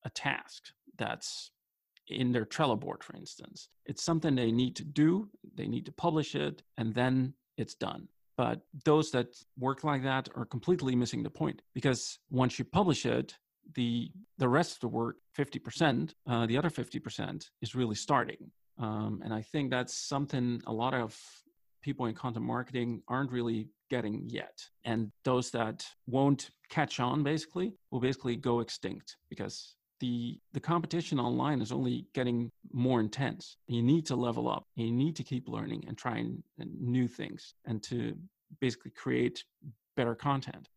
a 0.05 0.11
task 0.11 0.65
that's 1.03 1.51
in 2.09 2.33
their 2.33 2.45
Trello 2.45 2.79
board, 2.79 3.03
for 3.03 3.15
instance. 3.17 3.69
It's 3.87 4.03
something 4.03 4.35
they 4.35 4.53
need 4.53 4.75
to 4.77 4.85
do, 4.85 5.29
they 5.55 5.67
need 5.67 5.87
to 5.87 5.93
publish 5.93 6.35
it, 6.35 6.63
and 6.79 6.95
then 6.95 7.35
it's 7.57 7.75
done. 7.75 8.09
But 8.37 8.61
those 8.85 9.11
that 9.11 9.29
work 9.59 9.85
like 9.85 10.03
that 10.05 10.29
are 10.35 10.47
completely 10.47 10.95
missing 10.97 11.23
the 11.23 11.31
point 11.31 11.63
because 11.75 12.19
once 12.31 12.59
you 12.59 12.65
publish 12.65 13.05
it, 13.07 13.37
the 13.75 14.11
the 14.39 14.49
rest 14.49 14.75
of 14.75 14.81
the 14.81 14.89
work, 14.89 15.17
50%, 15.39 16.15
uh, 16.27 16.47
the 16.47 16.59
other 16.59 16.71
50% 16.71 17.51
is 17.61 17.75
really 17.75 17.95
starting. 17.95 18.51
Um, 18.79 19.21
and 19.25 19.33
I 19.33 19.43
think 19.43 19.71
that's 19.71 19.95
something 19.95 20.61
a 20.67 20.73
lot 20.73 20.95
of 20.95 21.17
people 21.83 22.07
in 22.07 22.15
content 22.15 22.45
marketing 22.45 23.03
aren't 23.09 23.31
really 23.31 23.69
getting 23.91 24.25
yet. 24.29 24.57
And 24.85 25.13
those 25.25 25.51
that 25.51 25.87
won't 26.07 26.51
catch 26.71 26.99
on 27.01 27.23
basically 27.23 27.75
will 27.91 28.01
basically 28.01 28.37
go 28.37 28.61
extinct 28.61 29.17
because 29.29 29.75
the 30.03 30.41
the 30.53 30.61
competition 30.61 31.21
online 31.21 31.63
is 31.63 31.71
only 31.71 32.07
getting 32.13 32.51
more 32.73 32.99
intense. 33.01 33.57
You 33.69 33.83
need 33.83 34.05
to 34.07 34.17
level 34.17 34.51
up. 34.51 34.65
You 34.75 34.91
need 34.91 35.15
to 35.17 35.23
keep 35.23 35.49
learning 35.49 35.85
and 35.87 35.97
trying 35.97 36.43
new 36.59 37.07
things 37.07 37.55
and 37.65 37.81
to 37.85 38.15
basically 38.61 38.91
create 38.91 39.45
better 39.97 40.17
content. 40.17 40.69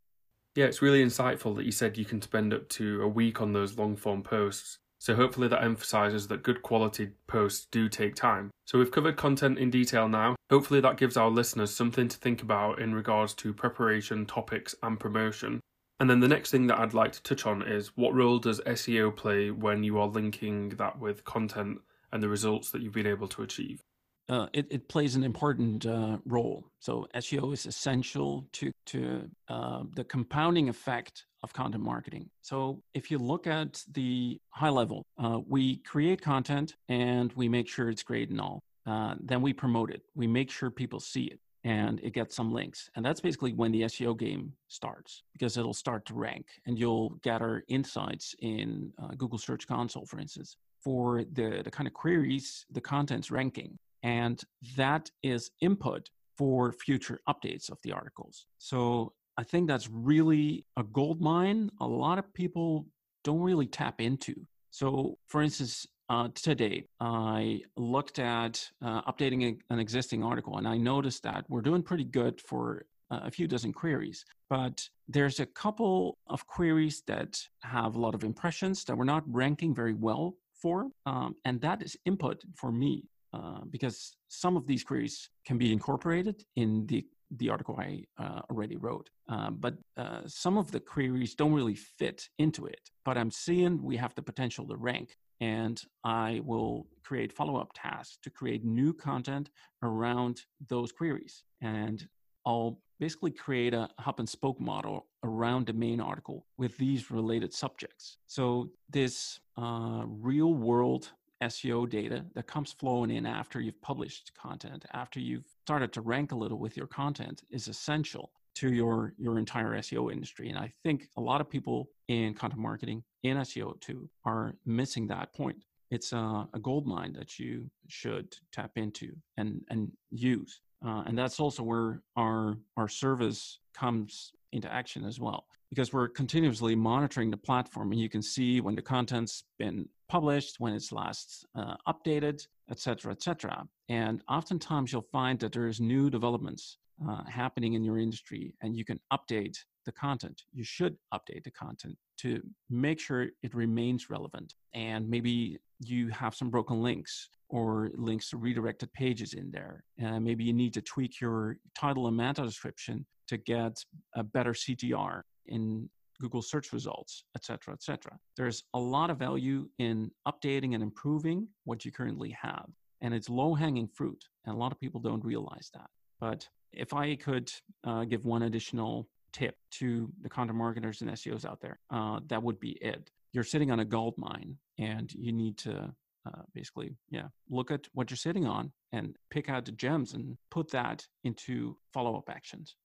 Yeah, 0.56 0.66
it's 0.66 0.84
really 0.84 1.04
insightful 1.04 1.56
that 1.56 1.66
you 1.66 1.72
said 1.72 1.98
you 1.98 2.06
can 2.06 2.22
spend 2.22 2.54
up 2.54 2.70
to 2.70 3.02
a 3.02 3.08
week 3.08 3.42
on 3.42 3.52
those 3.52 3.78
long 3.78 3.96
form 3.96 4.22
posts. 4.22 4.78
So 5.00 5.16
hopefully 5.16 5.48
that 5.48 5.64
emphasizes 5.64 6.28
that 6.28 6.44
good 6.44 6.62
quality 6.62 7.10
posts 7.28 7.68
do 7.72 7.90
take 7.90 8.16
time. 8.16 8.52
So 8.66 8.78
we've 8.78 8.92
covered 8.92 9.18
content 9.18 9.58
in 9.58 9.70
detail 9.72 10.08
now. 10.08 10.36
Hopefully 10.52 10.82
that 10.82 10.98
gives 10.98 11.18
our 11.18 11.30
listeners 11.30 11.76
something 11.76 12.08
to 12.08 12.18
think 12.18 12.44
about 12.44 12.80
in 12.80 12.94
regards 12.94 13.34
to 13.36 13.54
preparation, 13.54 14.26
topics, 14.26 14.76
and 14.84 15.00
promotion. 15.00 15.60
And 16.00 16.10
then 16.10 16.20
the 16.20 16.28
next 16.28 16.52
thing 16.52 16.68
that 16.68 16.80
I'd 16.80 16.94
like 16.94 17.14
to 17.14 17.24
touch 17.24 17.46
on 17.46 17.62
is 17.62 17.92
what 17.96 18.14
role 18.14 18.38
does 18.38 18.60
SEO 18.62 19.16
play 19.16 19.52
when 19.52 19.84
you 19.84 19.98
are 20.00 20.08
linking 20.08 20.70
that 20.70 21.00
with 21.00 21.24
content 21.24 21.80
and 22.12 22.22
the 22.22 22.28
results 22.28 22.72
that 22.72 22.82
you've 22.82 22.94
been 22.94 23.08
able 23.08 23.28
to 23.30 23.44
achieve? 23.44 23.82
Uh, 24.28 24.48
it, 24.54 24.66
it 24.72 24.90
plays 24.90 25.16
an 25.16 25.24
important 25.24 25.86
uh, 25.86 26.18
role. 26.26 26.66
So 26.80 27.08
SEO 27.16 27.54
is 27.54 27.66
essential 27.68 28.48
to 28.54 28.72
to 28.88 29.30
uh, 29.48 29.84
the 29.96 30.04
compounding 30.04 30.68
effect 30.68 31.26
of 31.44 31.54
content 31.54 31.84
marketing. 31.84 32.30
So 32.42 32.82
if 32.96 33.12
you 33.12 33.20
look 33.20 33.46
at 33.46 33.84
the 33.92 34.40
high 34.50 34.70
level, 34.70 35.06
uh, 35.24 35.40
we 35.48 35.78
create 35.78 36.22
content 36.22 36.74
and 36.90 37.32
we 37.34 37.48
make 37.48 37.70
sure 37.70 37.90
it's 37.90 38.02
great 38.02 38.32
and 38.32 38.42
all. 38.42 38.64
Uh, 38.88 39.16
then 39.20 39.42
we 39.44 39.54
promote 39.54 39.92
it. 39.92 40.02
We 40.16 40.26
make 40.26 40.50
sure 40.50 40.72
people 40.72 41.00
see 41.00 41.26
it 41.26 41.40
and 41.66 42.00
it 42.04 42.14
gets 42.14 42.36
some 42.36 42.54
links. 42.54 42.92
And 42.96 43.04
that's 43.04 43.20
basically 43.20 43.52
when 43.54 43.72
the 43.72 43.82
SEO 43.82 44.18
game 44.18 44.54
starts 44.68 45.24
because 45.34 45.58
it'll 45.58 45.74
start 45.74 46.06
to 46.06 46.14
rank 46.14 46.46
and 46.68 46.78
you'll 46.78 47.10
gather 47.24 47.64
insights 47.68 48.36
in 48.40 48.94
uh, 49.02 49.16
Google 49.18 49.40
Search 49.40 49.68
Console, 49.68 50.06
for 50.06 50.20
instance, 50.20 50.58
for 50.80 51.24
the, 51.34 51.62
the 51.64 51.72
kind 51.72 51.88
of 51.88 51.94
queries 51.94 52.68
the 52.72 52.80
content's 52.80 53.32
ranking. 53.32 53.80
And 54.04 54.40
that 54.78 55.10
is 55.24 55.50
input 55.60 56.08
for 56.38 56.72
future 56.72 57.20
updates 57.28 57.72
of 57.72 57.80
the 57.82 57.92
articles. 57.92 58.46
So 58.60 59.14
I 59.36 59.44
think 59.44 59.68
that's 59.68 59.90
really 59.90 60.66
a 60.78 60.84
gold 60.84 61.20
mine 61.20 61.72
a 61.82 61.88
lot 61.88 62.20
of 62.20 62.32
people 62.36 62.86
don't 63.24 63.42
really 63.42 63.66
tap 63.66 64.00
into. 64.00 64.36
So, 64.70 65.18
for 65.28 65.42
instance, 65.42 65.88
uh, 66.10 66.30
today 66.36 66.86
I 67.00 67.62
looked 67.76 68.20
at 68.20 68.68
uh, 68.82 69.02
updating 69.04 69.44
a, 69.44 69.74
an 69.74 69.80
existing 69.80 70.24
article 70.24 70.58
and 70.58 70.68
I 70.68 70.78
noticed 70.78 71.24
that 71.24 71.46
we're 71.50 71.62
doing 71.62 71.82
pretty 71.82 72.04
good 72.04 72.40
for 72.42 72.86
a 73.12 73.30
few 73.30 73.48
dozen 73.48 73.72
queries, 73.72 74.26
but 74.50 74.88
there's 75.08 75.40
a 75.40 75.46
couple 75.46 76.18
of 76.28 76.46
queries 76.48 77.04
that 77.08 77.40
have 77.62 77.96
a 77.96 78.00
lot 78.00 78.16
of 78.16 78.24
impressions 78.24 78.84
that 78.86 78.98
we're 78.98 79.04
not 79.06 79.24
ranking 79.28 79.74
very 79.74 79.94
well 79.94 80.36
for. 80.54 80.88
Um, 81.06 81.36
and 81.46 81.62
that 81.62 81.82
is 81.82 81.96
input 82.06 82.42
for 82.56 82.72
me 82.72 83.04
uh, 83.34 83.60
because 83.70 84.16
some 84.28 84.58
of 84.58 84.66
these 84.66 84.84
queries 84.84 85.30
can 85.46 85.58
be 85.58 85.72
incorporated 85.72 86.44
in 86.56 86.86
the 86.88 87.06
the 87.38 87.50
article 87.50 87.76
I 87.80 88.04
uh, 88.20 88.42
already 88.52 88.78
wrote. 88.78 89.10
Uh, 89.28 89.50
but 89.50 89.74
uh, 89.98 90.22
some 90.28 90.58
of 90.58 90.72
the 90.72 90.80
queries 90.80 91.34
don't 91.34 91.54
really 91.54 91.76
fit 91.76 92.30
into 92.38 92.68
it. 92.68 92.92
But 93.04 93.18
I'm 93.18 93.32
seeing 93.32 93.82
we 93.82 93.98
have 93.98 94.14
the 94.14 94.22
potential 94.22 94.68
to 94.68 94.76
rank 94.76 95.18
and 95.42 95.82
I 96.04 96.42
will 96.44 96.88
create 97.04 97.32
follow 97.32 97.58
up 97.58 97.72
tasks 97.76 98.18
to 98.24 98.30
create 98.30 98.64
new 98.64 98.94
content 98.94 99.50
around 99.84 100.42
those 100.68 100.92
queries. 100.92 101.44
And 101.62 102.08
I'll 102.46 102.80
basically 103.00 103.32
create 103.32 103.74
a 103.74 103.90
hub 104.00 104.20
and 104.20 104.30
spoke 104.30 104.60
model 104.60 105.08
around 105.24 105.68
the 105.68 105.74
main 105.74 106.00
article 106.00 106.46
with 106.58 106.78
these 106.78 107.12
related 107.12 107.54
subjects. 107.54 108.18
So, 108.28 108.70
this 108.90 109.40
uh, 109.58 110.04
real 110.06 110.54
world 110.54 111.12
SEO 111.44 111.90
data 111.90 112.26
that 112.34 112.48
comes 112.48 112.72
flowing 112.74 113.12
in 113.12 113.26
after 113.26 113.60
you've 113.60 113.82
published 113.82 114.32
content, 114.42 114.86
after 114.94 115.20
you've 115.20 115.46
started 115.64 115.92
to 115.94 116.02
rank 116.02 116.32
a 116.32 116.36
little 116.36 116.60
with 116.60 116.78
your 116.78 116.88
content, 116.88 117.44
is 117.50 117.68
essential 117.68 118.32
to 118.56 118.74
your 118.74 119.14
your 119.18 119.38
entire 119.38 119.74
SEO 119.78 120.12
industry. 120.12 120.50
And 120.50 120.58
I 120.58 120.72
think 120.84 121.10
a 121.18 121.22
lot 121.22 121.42
of 121.42 121.50
people 121.50 121.90
in 122.08 122.34
content 122.34 122.62
marketing 122.62 123.04
in 123.24 123.38
SEO 123.38 123.80
too 123.82 124.10
are 124.26 124.56
missing 124.66 125.08
that 125.08 125.34
point. 125.34 125.58
It's 125.92 126.14
a, 126.14 126.48
a 126.54 126.60
gold 126.60 126.88
mine 126.88 127.14
that 127.14 127.38
you 127.38 127.70
should 127.88 128.36
tap 128.52 128.72
into 128.76 129.14
and 129.38 129.62
and 129.70 129.92
use. 130.12 130.62
Uh, 130.86 131.04
and 131.06 131.18
that's 131.18 131.40
also 131.40 131.64
where 131.64 132.02
our 132.16 132.58
our 132.78 132.88
service 132.88 133.60
comes 133.74 134.32
into 134.52 134.72
action 134.72 135.04
as 135.04 135.20
well 135.20 135.46
because 135.70 135.92
we're 135.92 136.08
continuously 136.08 136.76
monitoring 136.76 137.30
the 137.30 137.38
platform 137.38 137.92
and 137.92 138.00
you 138.00 138.08
can 138.08 138.22
see 138.22 138.62
when 138.62 138.76
the 138.76 138.82
content's 138.82 139.44
been 139.60 139.88
published 140.08 140.60
when 140.60 140.74
it's 140.74 140.92
last 140.92 141.46
uh, 141.56 141.76
updated 141.88 142.48
etc 142.72 143.12
etc 143.12 143.68
and 143.90 144.22
oftentimes 144.30 144.94
you'll 144.94 145.02
find 145.12 145.40
that 145.40 145.52
there's 145.52 145.82
new 145.82 146.10
developments 146.10 146.78
uh, 147.08 147.24
happening 147.26 147.74
in 147.74 147.84
your 147.84 147.98
industry 147.98 148.54
and 148.62 148.76
you 148.76 148.86
can 148.86 149.00
update 149.12 149.58
the 149.86 149.92
content. 149.92 150.44
You 150.54 150.64
should 150.64 150.98
update 151.14 151.44
the 151.44 151.52
content 151.52 151.98
to 152.18 152.42
make 152.70 153.00
sure 153.00 153.28
it 153.44 153.54
remains 153.54 154.10
relevant. 154.10 154.54
And 154.74 155.08
maybe 155.10 155.60
you 155.80 156.10
have 156.10 156.36
some 156.36 156.50
broken 156.50 156.82
links 156.82 157.30
or 157.50 157.92
links 157.96 158.30
to 158.30 158.38
redirected 158.38 158.92
pages 158.94 159.34
in 159.34 159.52
there. 159.52 159.84
And 160.00 160.24
maybe 160.24 160.44
you 160.44 160.54
need 160.54 160.74
to 160.74 160.82
tweak 160.82 161.22
your 161.22 161.58
title 161.78 162.08
and 162.08 162.18
meta 162.18 162.44
description 162.44 163.06
to 163.28 163.38
get 163.38 163.84
a 164.16 164.24
better 164.24 164.54
CTR 164.54 165.22
in 165.48 165.90
Google 166.20 166.42
search 166.42 166.72
results, 166.72 167.26
etc., 167.36 167.74
etc. 167.74 168.18
There's 168.38 168.64
a 168.74 168.80
lot 168.80 169.10
of 169.10 169.18
value 169.18 169.68
in 169.80 170.12
updating 170.28 170.74
and 170.74 170.82
improving 170.82 171.48
what 171.66 171.84
you 171.84 171.92
currently 171.92 172.36
have. 172.42 172.68
And 173.02 173.14
it's 173.14 173.30
low 173.30 173.54
hanging 173.54 173.88
fruit. 173.88 174.24
And 174.46 174.56
a 174.56 174.58
lot 174.58 174.72
of 174.72 174.80
people 174.80 175.02
don't 175.02 175.24
realize 175.24 175.70
that. 175.74 175.90
But 176.20 176.48
if 176.76 176.94
I 176.94 177.16
could 177.16 177.52
uh, 177.84 178.04
give 178.06 178.26
one 178.26 178.44
additional 178.44 179.08
tip 179.34 179.58
to 179.72 180.10
the 180.22 180.30
content 180.30 180.58
marketers 180.58 181.02
and 181.02 181.12
SEOs 181.12 181.46
out 181.46 181.60
there, 181.62 181.80
uh, 181.90 182.20
that 182.28 182.42
would 182.42 182.60
be 182.60 182.72
it. 182.82 183.12
You're 183.34 183.44
sitting 183.44 183.72
on 183.72 183.80
a 183.80 183.86
gold 183.86 184.16
mine 184.18 184.58
and 184.78 185.12
you 185.14 185.32
need 185.32 185.58
to 185.60 185.94
uh, 186.26 186.42
basically, 186.54 186.96
yeah, 187.10 187.28
look 187.50 187.70
at 187.70 187.88
what 187.94 188.10
you're 188.10 188.18
sitting 188.18 188.46
on 188.46 188.72
and 188.92 189.16
pick 189.30 189.50
out 189.50 189.66
the 189.66 189.72
gems 189.72 190.14
and 190.14 190.38
put 190.50 190.72
that 190.72 191.06
into 191.24 191.78
follow 191.94 192.18
up 192.18 192.30
actions. 192.30 192.76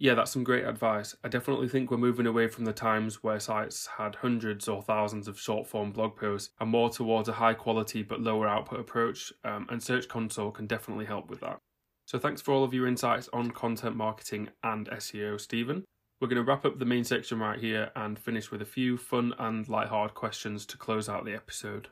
Yeah, 0.00 0.14
that's 0.14 0.30
some 0.30 0.44
great 0.44 0.64
advice. 0.64 1.16
I 1.24 1.28
definitely 1.28 1.68
think 1.68 1.90
we're 1.90 1.96
moving 1.96 2.26
away 2.26 2.46
from 2.46 2.64
the 2.64 2.72
times 2.72 3.24
where 3.24 3.40
sites 3.40 3.88
had 3.98 4.14
hundreds 4.14 4.68
or 4.68 4.80
thousands 4.80 5.26
of 5.26 5.40
short 5.40 5.66
form 5.66 5.90
blog 5.90 6.16
posts 6.16 6.50
and 6.60 6.70
more 6.70 6.88
towards 6.88 7.28
a 7.28 7.32
high 7.32 7.54
quality 7.54 8.02
but 8.02 8.20
lower 8.20 8.46
output 8.46 8.78
approach, 8.78 9.32
um, 9.44 9.66
and 9.70 9.82
Search 9.82 10.06
Console 10.06 10.52
can 10.52 10.66
definitely 10.66 11.04
help 11.04 11.28
with 11.28 11.40
that. 11.40 11.58
So 12.08 12.18
thanks 12.18 12.40
for 12.40 12.54
all 12.54 12.64
of 12.64 12.72
your 12.72 12.86
insights 12.86 13.28
on 13.34 13.50
content 13.50 13.94
marketing 13.94 14.48
and 14.62 14.88
SEO, 14.88 15.38
Stephen. 15.38 15.84
We're 16.22 16.28
going 16.28 16.42
to 16.42 16.50
wrap 16.50 16.64
up 16.64 16.78
the 16.78 16.86
main 16.86 17.04
section 17.04 17.38
right 17.38 17.60
here 17.60 17.90
and 17.94 18.18
finish 18.18 18.50
with 18.50 18.62
a 18.62 18.64
few 18.64 18.96
fun 18.96 19.34
and 19.38 19.68
light-hearted 19.68 20.14
questions 20.14 20.64
to 20.64 20.78
close 20.78 21.10
out 21.10 21.26
the 21.26 21.34
episode. 21.34 21.88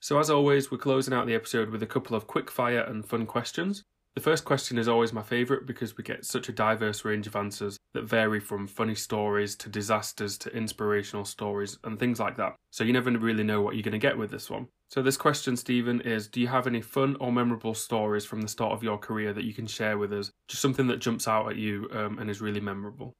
So, 0.00 0.18
as 0.18 0.30
always, 0.30 0.70
we're 0.70 0.78
closing 0.78 1.12
out 1.12 1.26
the 1.26 1.34
episode 1.34 1.68
with 1.68 1.82
a 1.82 1.86
couple 1.86 2.16
of 2.16 2.26
quick 2.26 2.50
fire 2.50 2.80
and 2.80 3.04
fun 3.04 3.26
questions. 3.26 3.84
The 4.14 4.20
first 4.20 4.44
question 4.44 4.78
is 4.78 4.86
always 4.86 5.12
my 5.12 5.22
favourite 5.22 5.66
because 5.66 5.96
we 5.96 6.04
get 6.04 6.24
such 6.24 6.48
a 6.48 6.52
diverse 6.52 7.04
range 7.04 7.26
of 7.26 7.34
answers 7.34 7.78
that 7.94 8.04
vary 8.04 8.38
from 8.38 8.68
funny 8.68 8.94
stories 8.94 9.56
to 9.56 9.68
disasters 9.68 10.38
to 10.38 10.56
inspirational 10.56 11.24
stories 11.24 11.78
and 11.82 11.98
things 11.98 12.20
like 12.20 12.36
that. 12.36 12.54
So 12.70 12.84
you 12.84 12.92
never 12.92 13.10
really 13.10 13.42
know 13.42 13.60
what 13.60 13.74
you're 13.74 13.82
going 13.82 13.92
to 13.92 13.98
get 13.98 14.16
with 14.16 14.30
this 14.30 14.48
one. 14.48 14.68
So, 14.88 15.02
this 15.02 15.16
question, 15.16 15.56
Stephen, 15.56 16.00
is 16.02 16.28
Do 16.28 16.40
you 16.40 16.46
have 16.46 16.68
any 16.68 16.80
fun 16.80 17.16
or 17.18 17.32
memorable 17.32 17.74
stories 17.74 18.24
from 18.24 18.40
the 18.40 18.48
start 18.48 18.72
of 18.72 18.84
your 18.84 18.98
career 18.98 19.32
that 19.32 19.44
you 19.44 19.52
can 19.52 19.66
share 19.66 19.98
with 19.98 20.12
us? 20.12 20.30
Just 20.46 20.62
something 20.62 20.86
that 20.86 21.00
jumps 21.00 21.26
out 21.26 21.50
at 21.50 21.56
you 21.56 21.88
um, 21.92 22.20
and 22.20 22.30
is 22.30 22.40
really 22.40 22.60
memorable. 22.60 23.14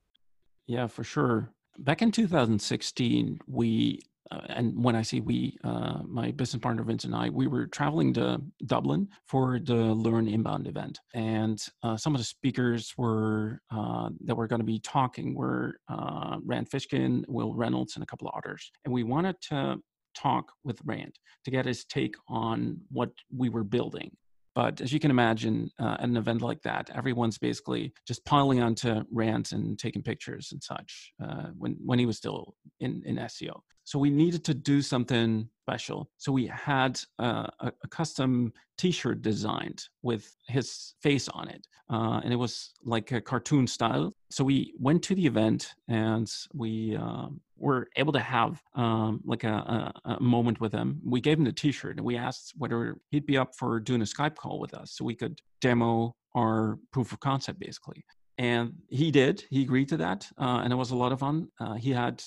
Yeah, 0.69 0.87
for 0.87 1.03
sure. 1.03 1.51
Back 1.77 2.03
in 2.03 2.13
2016, 2.13 3.41
we 3.49 3.99
uh, 4.31 4.41
and 4.49 4.83
when 4.83 4.97
I 4.97 5.03
say 5.03 5.21
we, 5.21 5.57
uh, 5.65 6.01
my 6.07 6.31
business 6.31 6.61
partner 6.61 6.83
Vince 6.83 7.05
and 7.05 7.15
I, 7.15 7.29
we 7.29 7.47
were 7.47 7.67
traveling 7.67 8.15
to 8.15 8.41
Dublin 8.67 9.09
for 9.27 9.59
the 9.59 9.75
Learn 9.75 10.29
Inbound 10.29 10.67
event, 10.67 10.99
and 11.15 11.63
uh, 11.83 11.97
some 11.97 12.15
of 12.15 12.21
the 12.21 12.25
speakers 12.25 12.93
were 12.97 13.61
uh, 13.71 14.11
that 14.25 14.35
were 14.35 14.47
going 14.47 14.61
to 14.61 14.67
be 14.67 14.81
talking 14.81 15.35
were 15.35 15.77
uh, 15.89 16.39
Rand 16.45 16.71
Fishkin, 16.71 17.25
Wil 17.29 17.55
Reynolds, 17.55 17.97
and 17.97 18.03
a 18.03 18.07
couple 18.07 18.29
of 18.29 18.35
others, 18.37 18.71
and 18.85 18.95
we 18.95 19.03
wanted 19.03 19.37
to 19.49 19.77
talk 20.15 20.53
with 20.63 20.79
Rand 20.85 21.15
to 21.45 21.51
get 21.51 21.67
his 21.67 21.85
take 21.85 22.15
on 22.29 22.81
what 22.91 23.11
we 23.37 23.49
were 23.49 23.65
building 23.65 24.17
but 24.55 24.81
as 24.81 24.93
you 24.93 25.01
can 25.01 25.11
imagine, 25.11 25.71
uh, 25.81 25.97
at 25.99 26.05
an 26.05 26.17
event 26.17 26.43
like 26.43 26.63
that, 26.63 26.91
everyone's 26.95 27.39
basically 27.39 27.93
just 28.07 28.25
piling 28.25 28.63
onto 28.63 29.03
Rand 29.11 29.51
and 29.53 29.79
taking 29.79 30.03
pictures 30.03 30.51
and 30.53 30.63
such 30.63 31.13
uh, 31.23 31.49
when, 31.59 31.77
when 31.85 31.99
he 31.99 32.07
was 32.07 32.17
still 32.17 32.55
in, 32.81 33.03
in 33.05 33.17
SEO. 33.17 33.61
So 33.85 33.99
we 33.99 34.11
needed 34.11 34.45
to 34.45 34.55
do 34.55 34.81
something 34.81 35.49
special. 35.65 36.11
So 36.19 36.31
we 36.31 36.47
had 36.47 37.01
uh, 37.19 37.47
a, 37.61 37.73
a, 37.83 37.89
custom 37.89 38.53
T-shirt 38.77 39.23
designed 39.23 39.81
with 40.03 40.25
his 40.47 40.95
face 41.03 41.27
on 41.29 41.49
it, 41.49 41.67
uh, 41.91 42.21
and 42.23 42.33
it 42.33 42.37
was 42.37 42.73
like 42.85 43.13
a 43.13 43.21
cartoon 43.21 43.67
style. 43.67 44.13
So 44.31 44.45
we 44.45 44.75
went 44.79 45.03
to 45.05 45.15
the 45.15 45.27
event 45.27 45.73
and 45.89 46.31
we 46.53 46.97
um, 46.97 47.41
were 47.57 47.89
able 47.97 48.13
to 48.13 48.21
have 48.21 48.61
um, 48.75 49.21
like 49.25 49.45
a, 49.45 49.57
a, 50.05 50.13
a, 50.17 50.21
moment 50.21 50.61
with 50.61 50.73
him. 50.73 51.01
We 51.05 51.21
gave 51.23 51.39
him 51.39 51.45
the 51.45 51.53
T-shirt 51.53 51.97
and 51.97 52.05
we 52.05 52.17
asked 52.17 52.53
whether 52.59 52.99
he'd 53.11 53.27
be 53.27 53.39
up 53.39 53.55
for 53.57 53.81
doing 53.81 54.03
a 54.03 54.05
Skype 54.05 54.37
call 54.37 54.59
with 54.59 54.75
us, 54.75 54.93
so 54.93 55.05
we 55.05 55.15
could 55.15 55.41
demo 55.63 56.15
our 56.37 56.79
proof 56.93 57.13
of 57.13 57.21
concept, 57.21 57.59
basically. 57.59 58.05
And 58.37 58.73
he 58.89 59.11
did. 59.11 59.45
He 59.49 59.63
agreed 59.63 59.89
to 59.91 59.97
that, 59.99 60.27
uh, 60.39 60.61
and 60.63 60.73
it 60.73 60.77
was 60.77 60.91
a 60.91 60.97
lot 60.97 61.13
of 61.13 61.21
fun. 61.21 61.49
Uh, 61.61 61.75
he 61.75 61.91
had 61.91 62.23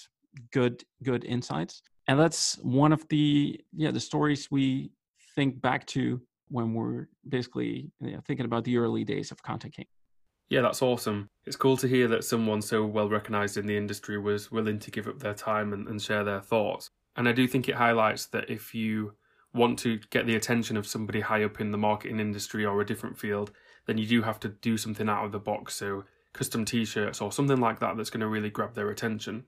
good 0.51 0.83
good 1.03 1.23
insights 1.25 1.81
and 2.07 2.19
that's 2.19 2.57
one 2.63 2.91
of 2.93 3.07
the 3.09 3.59
yeah 3.73 3.91
the 3.91 3.99
stories 3.99 4.49
we 4.49 4.91
think 5.35 5.61
back 5.61 5.85
to 5.85 6.21
when 6.49 6.73
we're 6.73 7.07
basically 7.27 7.91
thinking 8.25 8.45
about 8.45 8.63
the 8.63 8.77
early 8.77 9.03
days 9.03 9.31
of 9.31 9.41
content 9.43 9.73
king 9.73 9.85
yeah 10.49 10.61
that's 10.61 10.81
awesome. 10.81 11.29
It's 11.45 11.57
cool 11.57 11.77
to 11.77 11.87
hear 11.87 12.07
that 12.09 12.23
someone 12.23 12.61
so 12.61 12.85
well 12.85 13.09
recognized 13.09 13.57
in 13.57 13.65
the 13.65 13.77
industry 13.77 14.17
was 14.17 14.51
willing 14.51 14.79
to 14.79 14.91
give 14.91 15.07
up 15.07 15.19
their 15.19 15.33
time 15.33 15.73
and, 15.73 15.87
and 15.87 16.01
share 16.01 16.23
their 16.23 16.41
thoughts. 16.41 16.89
And 17.15 17.27
i 17.27 17.31
do 17.31 17.47
think 17.47 17.67
it 17.67 17.75
highlights 17.75 18.27
that 18.27 18.49
if 18.49 18.73
you 18.73 19.13
want 19.53 19.79
to 19.79 19.99
get 20.09 20.25
the 20.25 20.35
attention 20.35 20.77
of 20.77 20.87
somebody 20.87 21.21
high 21.21 21.43
up 21.43 21.59
in 21.59 21.71
the 21.71 21.77
marketing 21.77 22.19
industry 22.19 22.63
or 22.63 22.79
a 22.79 22.85
different 22.85 23.17
field 23.17 23.51
then 23.87 23.97
you 23.97 24.05
do 24.05 24.21
have 24.21 24.39
to 24.41 24.49
do 24.49 24.77
something 24.77 25.09
out 25.09 25.25
of 25.25 25.31
the 25.31 25.39
box. 25.39 25.73
So 25.75 26.03
custom 26.33 26.65
t-shirts 26.65 27.21
or 27.21 27.31
something 27.31 27.59
like 27.59 27.79
that 27.79 27.97
that's 27.97 28.09
going 28.09 28.21
to 28.21 28.27
really 28.27 28.49
grab 28.49 28.75
their 28.75 28.89
attention 28.89 29.45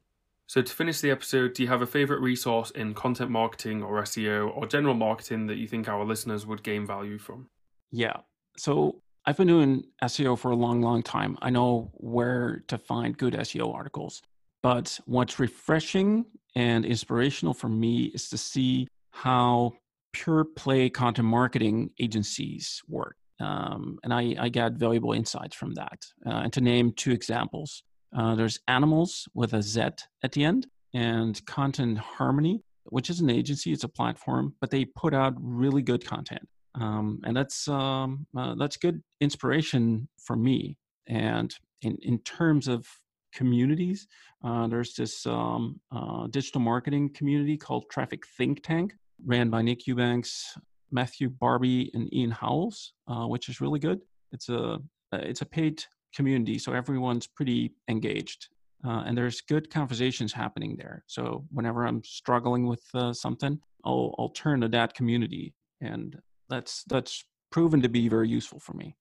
so, 0.50 0.64
to 0.64 0.74
finish 0.74 1.00
the 1.00 1.12
episode, 1.12 1.54
do 1.54 1.62
you 1.62 1.70
have 1.70 1.84
a 1.84 1.86
favorite 1.86 2.22
resource 2.22 2.72
in 2.72 2.96
content 2.96 3.30
marketing 3.30 3.84
or 3.84 4.02
SEO 4.02 4.52
or 4.58 4.66
general 4.66 4.96
marketing 4.96 5.46
that 5.46 5.58
you 5.58 5.68
think 5.68 5.88
our 5.88 6.04
listeners 6.04 6.44
would 6.48 6.64
gain 6.64 6.88
value 6.88 7.20
from? 7.20 7.48
Yeah. 7.92 8.18
So, 8.58 9.04
I've 9.28 9.38
been 9.38 9.46
doing 9.46 9.84
SEO 10.02 10.40
for 10.40 10.50
a 10.50 10.56
long, 10.56 10.82
long 10.82 11.04
time. 11.04 11.38
I 11.44 11.52
know 11.52 11.92
where 11.94 12.64
to 12.68 12.80
find 12.80 13.16
good 13.16 13.36
SEO 13.36 13.72
articles. 13.72 14.24
But 14.64 15.00
what's 15.06 15.40
refreshing 15.40 16.26
and 16.56 16.84
inspirational 16.84 17.54
for 17.54 17.70
me 17.70 18.06
is 18.06 18.28
to 18.30 18.38
see 18.40 18.88
how 19.12 19.74
pure 20.14 20.46
play 20.46 20.90
content 20.90 21.28
marketing 21.28 21.92
agencies 22.00 22.82
work. 22.88 23.18
Um, 23.40 24.00
and 24.04 24.12
I, 24.12 24.36
I 24.40 24.50
valuable 24.50 25.14
insights 25.14 25.56
from 25.56 25.76
that. 25.76 26.04
Uh, 26.26 26.42
and 26.46 26.54
to 26.54 26.62
name 26.62 26.92
two 26.94 27.12
examples, 27.12 27.84
uh, 28.16 28.36
there's 28.36 28.60
Animals 28.68 29.28
with 29.34 29.54
a 29.54 29.62
Z 29.62 29.82
at 30.24 30.32
the 30.32 30.44
end, 30.44 30.68
and 30.94 31.44
Content 31.46 31.98
Harmony, 31.98 32.64
which 32.86 33.10
is 33.10 33.20
an 33.20 33.30
agency. 33.30 33.72
It's 33.72 33.84
a 33.84 33.90
platform, 33.90 34.56
but 34.60 34.72
they 34.72 34.86
put 34.86 35.14
out 35.14 35.34
really 35.38 35.82
good 35.82 36.06
content, 36.06 36.48
um, 36.76 37.20
and 37.24 37.36
that's 37.36 37.68
um, 37.68 38.26
uh, 38.38 38.56
that's 38.58 38.78
good 38.78 39.02
inspiration 39.22 40.08
for 40.18 40.36
me. 40.36 40.78
And 41.08 41.54
in 41.82 41.98
in 42.02 42.20
terms 42.20 42.68
of 42.68 42.88
communities, 43.34 44.08
uh, 44.44 44.68
there's 44.68 44.96
this 44.96 45.26
um, 45.28 45.80
uh, 45.92 46.28
digital 46.28 46.62
marketing 46.62 47.14
community 47.14 47.58
called 47.58 47.86
Traffic 47.92 48.26
Think 48.38 48.64
Tank, 48.64 48.94
ran 49.26 49.50
by 49.50 49.62
Nick 49.62 49.86
Eubanks, 49.86 50.58
Matthew 50.92 51.30
Barby, 51.30 51.92
and 51.94 52.12
Ian 52.14 52.32
Howells, 52.32 52.94
uh, 53.08 53.26
which 53.28 53.50
is 53.50 53.62
really 53.62 53.80
good. 53.80 54.00
It's 54.32 54.50
a 54.50 54.80
it's 55.12 55.42
a 55.42 55.46
paid 55.46 55.84
community, 56.14 56.58
so 56.60 56.74
everyone's 56.74 57.28
pretty 57.28 57.74
engaged. 57.88 58.48
Uh, 58.86 59.04
and 59.06 59.18
there's 59.18 59.42
good 59.42 59.70
conversations 59.70 60.32
happening 60.32 60.78
there. 60.78 61.04
So 61.08 61.46
whenever 61.52 61.86
I'm 61.86 62.04
struggling 62.04 62.66
with 62.66 62.84
uh, 62.94 63.12
something, 63.12 63.60
I'll 63.84 64.16
I'll 64.18 64.30
turn 64.30 64.62
to 64.62 64.70
that 64.70 64.94
community, 64.94 65.54
and 65.82 66.18
that's 66.50 66.84
that's 66.86 67.26
proven 67.52 67.82
to 67.82 67.90
be 67.90 68.08
very 68.08 68.30
useful 68.30 68.60
for 68.60 68.74
me. 68.74 68.96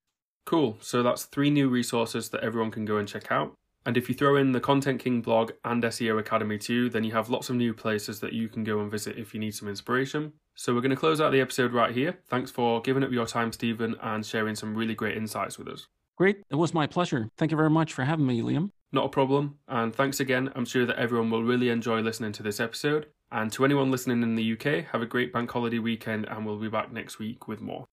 Cool. 0.47 0.79
So 0.81 1.03
that's 1.03 1.25
three 1.27 1.51
new 1.51 1.69
resources 1.69 2.31
that 2.31 2.43
everyone 2.43 2.71
can 2.71 2.85
go 2.85 2.97
and 2.97 3.07
check 3.07 3.31
out. 3.31 3.55
And 3.87 3.97
if 3.97 4.09
you 4.09 4.15
throw 4.15 4.37
in 4.37 4.53
the 4.53 4.61
Content 4.61 5.01
King 5.01 5.21
blog 5.21 5.53
and 5.65 5.83
SEO 5.83 6.19
Academy 6.19 6.59
too, 6.59 6.91
then 6.91 7.05
you 7.05 7.13
have 7.13 7.31
lots 7.31 7.49
of 7.49 7.57
new 7.57 7.73
places 7.73 8.21
that 8.21 8.33
you 8.33 8.49
can 8.49 8.65
go 8.65 8.81
and 8.81 8.91
visit 8.91 9.17
if 9.17 9.33
you 9.33 9.41
need 9.41 9.55
some 9.55 9.69
inspiration. 9.69 10.33
So 10.55 10.75
we're 10.75 10.81
going 10.81 10.91
to 10.91 10.97
close 10.97 11.21
out 11.21 11.33
the 11.33 11.41
episode 11.41 11.73
right 11.73 11.95
here. 11.95 12.19
Thanks 12.29 12.51
for 12.51 12.81
giving 12.83 13.05
up 13.05 13.13
your 13.13 13.27
time, 13.27 13.53
Stephen, 13.53 13.97
and 14.03 14.27
sharing 14.27 14.57
some 14.57 14.75
really 14.75 14.95
great 14.95 15.17
insights 15.17 15.59
with 15.59 15.69
us. 15.69 15.87
Great. 16.19 16.39
It 16.51 16.57
was 16.57 16.75
my 16.75 16.89
pleasure. 16.89 17.31
Thank 17.39 17.53
you 17.53 17.57
very 17.57 17.71
much 17.71 17.93
for 17.93 18.05
having 18.05 18.27
me, 18.27 18.43
Liam. 18.43 18.73
Not 18.91 19.05
a 19.05 19.09
problem. 19.09 19.59
And 19.69 19.95
thanks 19.95 20.19
again. 20.19 20.51
I'm 20.57 20.65
sure 20.65 20.85
that 20.85 20.99
everyone 20.99 21.31
will 21.31 21.45
really 21.45 21.69
enjoy 21.69 22.01
listening 22.01 22.33
to 22.33 22.43
this 22.43 22.59
episode. 22.59 23.07
And 23.31 23.53
to 23.53 23.65
anyone 23.65 23.93
listening 23.93 24.25
in 24.25 24.35
the 24.35 24.53
UK, 24.55 24.87
have 24.87 25.01
a 25.01 25.07
great 25.07 25.33
bank 25.33 25.49
holiday 25.49 25.79
weekend, 25.79 26.27
and 26.29 26.45
we'll 26.45 26.59
be 26.59 26.69
back 26.69 26.93
next 26.93 27.21
week 27.21 27.47
with 27.47 27.61
more. 27.61 27.87